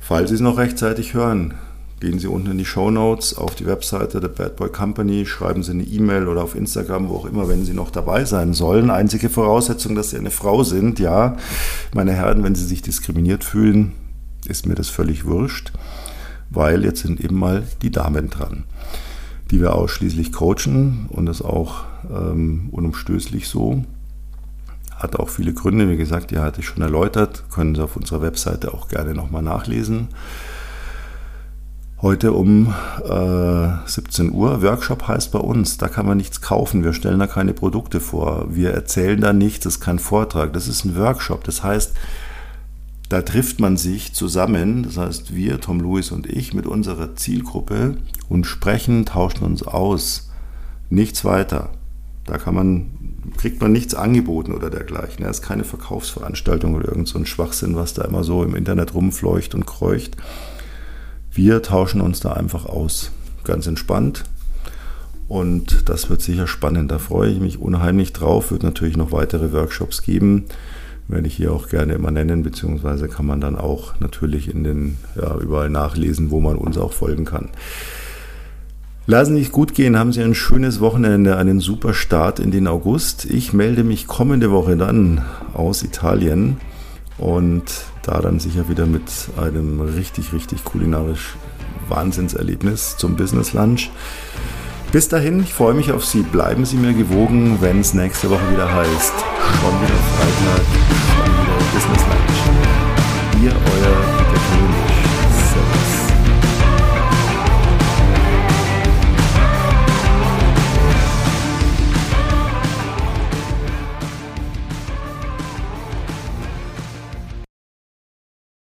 Falls 0.00 0.30
Sie 0.30 0.34
es 0.34 0.40
noch 0.40 0.58
rechtzeitig 0.58 1.14
hören, 1.14 1.54
gehen 2.00 2.18
Sie 2.18 2.26
unten 2.26 2.50
in 2.50 2.58
die 2.58 2.64
Show 2.64 2.90
Notes 2.90 3.36
auf 3.36 3.54
die 3.54 3.66
Webseite 3.66 4.20
der 4.20 4.28
Bad 4.28 4.56
Boy 4.56 4.70
Company, 4.70 5.26
schreiben 5.26 5.62
Sie 5.62 5.72
eine 5.72 5.84
E-Mail 5.84 6.28
oder 6.28 6.42
auf 6.42 6.54
Instagram, 6.54 7.08
wo 7.08 7.16
auch 7.16 7.26
immer, 7.26 7.48
wenn 7.48 7.64
Sie 7.64 7.74
noch 7.74 7.90
dabei 7.90 8.24
sein 8.24 8.54
sollen. 8.54 8.90
Einzige 8.90 9.28
Voraussetzung, 9.28 9.94
dass 9.94 10.10
Sie 10.10 10.16
eine 10.16 10.30
Frau 10.30 10.62
sind, 10.64 10.98
ja. 10.98 11.36
Meine 11.94 12.12
Herren, 12.12 12.42
wenn 12.42 12.54
Sie 12.54 12.64
sich 12.64 12.82
diskriminiert 12.82 13.44
fühlen, 13.44 13.92
ist 14.46 14.66
mir 14.66 14.74
das 14.74 14.88
völlig 14.88 15.26
wurscht, 15.26 15.72
weil 16.48 16.84
jetzt 16.84 17.02
sind 17.02 17.20
eben 17.20 17.38
mal 17.38 17.62
die 17.82 17.90
Damen 17.90 18.30
dran 18.30 18.64
die 19.50 19.60
wir 19.60 19.74
ausschließlich 19.74 20.32
coachen 20.32 21.06
und 21.08 21.26
das 21.26 21.42
auch 21.42 21.84
ähm, 22.10 22.68
unumstößlich 22.70 23.48
so. 23.48 23.84
Hat 24.94 25.16
auch 25.16 25.28
viele 25.28 25.54
Gründe, 25.54 25.88
wie 25.88 25.96
gesagt, 25.96 26.30
die 26.30 26.38
hatte 26.38 26.60
ich 26.60 26.66
schon 26.66 26.82
erläutert, 26.82 27.44
können 27.50 27.74
Sie 27.74 27.82
auf 27.82 27.96
unserer 27.96 28.22
Webseite 28.22 28.72
auch 28.72 28.88
gerne 28.88 29.14
nochmal 29.14 29.42
nachlesen. 29.42 30.08
Heute 32.02 32.32
um 32.32 32.74
äh, 33.04 33.68
17 33.86 34.32
Uhr. 34.32 34.62
Workshop 34.62 35.06
heißt 35.06 35.32
bei 35.32 35.38
uns, 35.38 35.76
da 35.76 35.86
kann 35.86 36.06
man 36.06 36.16
nichts 36.16 36.40
kaufen. 36.40 36.82
Wir 36.82 36.94
stellen 36.94 37.18
da 37.18 37.26
keine 37.26 37.52
Produkte 37.52 38.00
vor. 38.00 38.46
Wir 38.48 38.70
erzählen 38.70 39.20
da 39.20 39.34
nichts. 39.34 39.64
Das 39.64 39.74
ist 39.74 39.80
kein 39.80 39.98
Vortrag. 39.98 40.54
Das 40.54 40.66
ist 40.66 40.86
ein 40.86 40.96
Workshop. 40.96 41.44
Das 41.44 41.62
heißt, 41.62 41.92
da 43.10 43.20
trifft 43.20 43.60
man 43.60 43.76
sich 43.76 44.14
zusammen, 44.14 44.84
das 44.84 44.96
heißt 44.96 45.34
wir, 45.34 45.60
Tom 45.60 45.78
Lewis 45.80 46.10
und 46.10 46.26
ich, 46.26 46.54
mit 46.54 46.64
unserer 46.64 47.16
Zielgruppe 47.16 47.98
und 48.30 48.46
sprechen, 48.46 49.04
tauschen 49.04 49.44
uns 49.44 49.62
aus. 49.62 50.30
Nichts 50.88 51.22
weiter. 51.26 51.68
Da 52.24 52.38
kann 52.38 52.54
man, 52.54 52.86
kriegt 53.36 53.60
man 53.60 53.72
nichts 53.72 53.94
angeboten 53.94 54.54
oder 54.54 54.70
dergleichen. 54.70 55.24
Das 55.24 55.40
ist 55.40 55.44
keine 55.44 55.64
Verkaufsveranstaltung 55.64 56.74
oder 56.74 56.88
irgend 56.88 57.08
so 57.08 57.18
ein 57.18 57.26
Schwachsinn, 57.26 57.76
was 57.76 57.92
da 57.92 58.04
immer 58.04 58.24
so 58.24 58.42
im 58.42 58.54
Internet 58.54 58.94
rumfleucht 58.94 59.54
und 59.54 59.66
kreucht. 59.66 60.16
Wir 61.32 61.62
tauschen 61.62 62.00
uns 62.00 62.20
da 62.20 62.32
einfach 62.32 62.66
aus. 62.66 63.12
Ganz 63.44 63.66
entspannt. 63.66 64.24
Und 65.28 65.88
das 65.88 66.10
wird 66.10 66.22
sicher 66.22 66.46
spannend. 66.46 66.90
Da 66.90 66.98
freue 66.98 67.30
ich 67.30 67.40
mich 67.40 67.58
unheimlich 67.58 68.12
drauf. 68.12 68.50
Wird 68.50 68.62
natürlich 68.62 68.96
noch 68.96 69.12
weitere 69.12 69.52
Workshops 69.52 70.02
geben 70.02 70.46
werde 71.10 71.26
ich 71.26 71.34
hier 71.34 71.52
auch 71.52 71.68
gerne 71.68 71.94
immer 71.94 72.10
nennen, 72.10 72.42
beziehungsweise 72.42 73.08
kann 73.08 73.26
man 73.26 73.40
dann 73.40 73.56
auch 73.56 73.98
natürlich 74.00 74.52
in 74.52 74.64
den, 74.64 74.96
ja, 75.20 75.36
überall 75.38 75.70
nachlesen, 75.70 76.30
wo 76.30 76.40
man 76.40 76.56
uns 76.56 76.78
auch 76.78 76.92
folgen 76.92 77.24
kann. 77.24 77.48
Lassen 79.06 79.34
Sie 79.34 79.42
es 79.42 79.50
gut 79.50 79.74
gehen, 79.74 79.98
haben 79.98 80.12
Sie 80.12 80.22
ein 80.22 80.34
schönes 80.34 80.80
Wochenende, 80.80 81.36
einen 81.36 81.58
super 81.58 81.94
Start 81.94 82.38
in 82.38 82.50
den 82.50 82.68
August. 82.68 83.24
Ich 83.24 83.52
melde 83.52 83.82
mich 83.82 84.06
kommende 84.06 84.50
Woche 84.50 84.76
dann 84.76 85.22
aus 85.52 85.82
Italien 85.82 86.58
und 87.20 87.64
da 88.02 88.20
dann 88.20 88.40
sicher 88.40 88.68
wieder 88.68 88.86
mit 88.86 89.02
einem 89.36 89.80
richtig, 89.80 90.32
richtig 90.32 90.64
kulinarisch 90.64 91.36
Wahnsinnserlebnis 91.88 92.96
zum 92.96 93.16
Business 93.16 93.52
Lunch. 93.52 93.90
Bis 94.90 95.08
dahin, 95.08 95.40
ich 95.40 95.52
freue 95.52 95.74
mich 95.74 95.92
auf 95.92 96.04
Sie. 96.04 96.22
Bleiben 96.22 96.64
Sie 96.64 96.76
mir 96.76 96.94
gewogen, 96.94 97.58
wenn 97.60 97.80
es 97.80 97.94
nächste 97.94 98.30
Woche 98.30 98.50
wieder 98.50 98.72
heißt. 98.72 99.12
Schon 99.60 99.80
wieder 99.82 99.98
Freitag, 100.16 100.64
schon 101.14 101.32
wieder 101.32 101.56
Business 101.74 102.02
Lunch. 102.08 103.44
Ihr, 103.44 103.52
euer 103.52 103.99